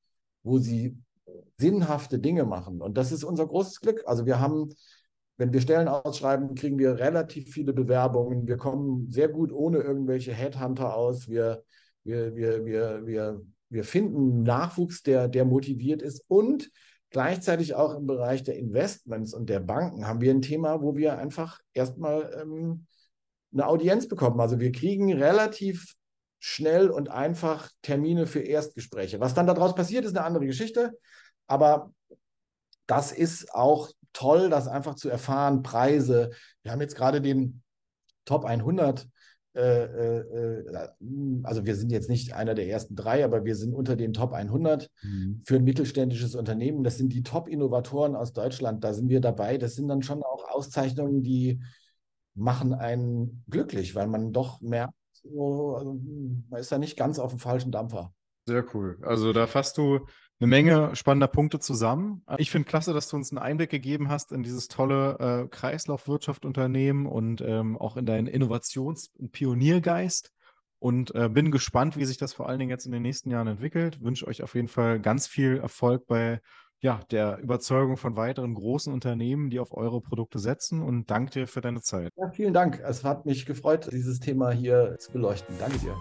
wo 0.43 0.59
sie 0.59 0.99
sinnhafte 1.59 2.19
Dinge 2.19 2.45
machen. 2.45 2.83
Und 2.83 2.99
das 2.99 3.13
ist 3.13 3.25
unser 3.25 3.47
großes 3.47 3.81
Glück. 3.81 4.03
Also 4.07 4.27
wir 4.27 4.41
haben 4.41 4.75
wenn 5.37 5.53
wir 5.53 5.61
Stellen 5.61 5.89
ausschreiben, 5.89 6.55
kriegen 6.55 6.79
wir 6.79 6.99
relativ 6.99 7.51
viele 7.51 7.73
Bewerbungen. 7.73 8.47
Wir 8.47 8.57
kommen 8.57 9.11
sehr 9.11 9.29
gut 9.29 9.53
ohne 9.53 9.79
irgendwelche 9.79 10.33
Headhunter 10.33 10.95
aus. 10.95 11.29
Wir, 11.29 11.65
wir, 12.05 12.35
wir, 12.35 12.65
wir, 12.65 13.07
wir, 13.07 13.43
wir 13.69 13.85
finden 13.85 14.43
Nachwuchs, 14.43 15.03
der, 15.03 15.29
der 15.29 15.45
motiviert 15.45 16.03
ist. 16.03 16.23
Und 16.29 16.71
gleichzeitig 17.11 17.75
auch 17.75 17.95
im 17.95 18.07
Bereich 18.07 18.43
der 18.43 18.57
Investments 18.57 19.35
und 19.35 19.49
der 19.49 19.61
Banken 19.61 20.07
haben 20.07 20.21
wir 20.21 20.33
ein 20.33 20.43
Thema, 20.43 20.83
wo 20.83 20.97
wir 20.97 21.19
einfach 21.19 21.59
erstmal 21.73 22.39
ähm, 22.41 22.87
eine 23.53 23.67
Audienz 23.67 24.09
bekommen. 24.09 24.41
Also 24.41 24.61
wir 24.61 24.73
kriegen 24.73 25.13
relativ 25.13 25.95
schnell 26.39 26.91
und 26.91 27.09
einfach 27.09 27.71
Termine 27.83 28.27
für 28.27 28.41
Erstgespräche. 28.41 29.21
Was 29.21 29.35
dann 29.35 29.47
daraus 29.47 29.75
passiert, 29.75 30.05
ist 30.05 30.17
eine 30.17 30.27
andere 30.27 30.47
Geschichte. 30.47 30.93
Aber 31.47 31.93
das 32.87 33.13
ist 33.13 33.55
auch 33.55 33.91
toll, 34.13 34.51
das 34.51 34.69
einfach 34.69 34.95
zu 34.95 35.09
erfahren. 35.09 35.63
Preise. 35.63 36.31
Wir 36.63 36.73
haben 36.73 36.81
jetzt 36.81 36.97
gerade 36.97 37.21
den 37.21 37.63
Top 38.25 38.45
100. 38.45 39.09
Äh, 39.55 39.61
äh, 39.61 40.19
äh, 40.21 40.85
also 41.43 41.67
wir 41.67 41.77
sind 41.77 41.93
jetzt 41.93 42.09
nicht 42.09 42.35
einer 42.35 42.55
der 42.55 42.69
ersten 42.69 42.97
drei, 42.97 43.25
aber 43.25 43.45
wir 43.45 43.55
sind 43.55 43.75
unter 43.75 43.97
den 43.97 44.15
Top 44.15 44.33
100 44.33 44.91
mhm. 45.03 45.43
für 45.45 45.57
ein 45.57 45.65
mittelständisches 45.65 46.35
Unternehmen. 46.35 46.85
Das 46.85 46.97
sind 46.97 47.13
die 47.13 47.23
Top-Innovatoren 47.23 48.17
aus 48.17 48.33
Deutschland. 48.33 48.83
Da 48.83 48.95
sind 48.95 49.09
wir 49.11 49.21
dabei. 49.21 49.59
Das 49.59 49.75
sind 49.75 49.89
dann 49.89 50.03
schon 50.03 50.23
auch 50.23 50.49
Auszeichnungen, 50.49 51.23
die 51.23 51.61
machen 52.35 52.73
einen 52.73 53.45
glücklich, 53.51 53.95
weil 53.95 54.07
man 54.07 54.33
doch 54.33 54.63
merkt, 54.63 54.95
so, 55.13 55.77
also, 55.77 56.01
man 56.49 56.61
ist 56.61 56.73
da 56.73 56.79
nicht 56.79 56.97
ganz 56.97 57.19
auf 57.19 57.31
dem 57.31 57.39
falschen 57.39 57.71
Dampfer. 57.71 58.13
Sehr 58.47 58.65
cool. 58.75 58.99
Also 59.03 59.33
da 59.33 59.47
fasst 59.47 59.79
du 59.79 60.01
eine 60.43 60.49
Menge 60.49 60.97
spannender 60.97 61.29
Punkte 61.29 61.61
zusammen. 61.61 62.25
Ich 62.39 62.51
finde 62.51 62.69
klasse, 62.69 62.93
dass 62.93 63.09
du 63.09 63.17
uns 63.17 63.31
einen 63.31 63.39
Einblick 63.39 63.71
gegeben 63.71 64.09
hast 64.09 64.33
in 64.33 64.43
dieses 64.43 64.67
tolle 64.67 65.45
äh, 65.45 65.49
Kreislaufwirtschaft-Unternehmen 65.49 67.07
und 67.07 67.41
ähm, 67.43 67.79
auch 67.79 67.97
in 67.97 68.07
deinen 68.07 68.27
Innovations- 68.27 69.11
und 69.17 69.31
Pioniergeist. 69.31 70.33
Und 70.81 71.15
äh, 71.15 71.29
bin 71.29 71.53
gespannt, 71.53 71.97
wie 71.97 72.05
sich 72.05 72.19
das 72.19 72.33
vor 72.33 72.49
allen 72.49 72.59
Dingen 72.59 72.71
jetzt 72.71 72.87
in 72.87 72.93
den 72.93 73.03
nächsten 73.03 73.31
Jahren 73.31 73.47
entwickelt. 73.47 74.03
Wünsche 74.03 74.27
euch 74.27 74.43
auf 74.43 74.57
jeden 74.57 74.67
Fall 74.67 74.99
ganz 74.99 75.29
viel 75.29 75.59
Erfolg 75.59 76.09
bei 76.09 76.41
ja, 76.81 77.01
der 77.13 77.39
Überzeugung 77.39 77.97
von 77.97 78.17
weiteren 78.17 78.55
großen 78.55 78.93
Unternehmen, 78.93 79.49
die 79.49 79.61
auf 79.61 79.73
eure 79.73 80.01
Produkte 80.01 80.41
setzen. 80.41 80.83
Und 80.83 81.09
danke 81.09 81.31
dir 81.31 81.47
für 81.47 81.61
deine 81.61 81.83
Zeit. 81.83 82.11
Ja, 82.17 82.31
vielen 82.31 82.53
Dank. 82.53 82.83
Es 82.85 83.05
hat 83.05 83.27
mich 83.27 83.47
gefreut, 83.47 83.89
dieses 83.93 84.19
Thema 84.19 84.51
hier 84.51 84.97
zu 84.99 85.13
beleuchten. 85.13 85.55
Danke 85.61 85.79
dir. 85.79 85.97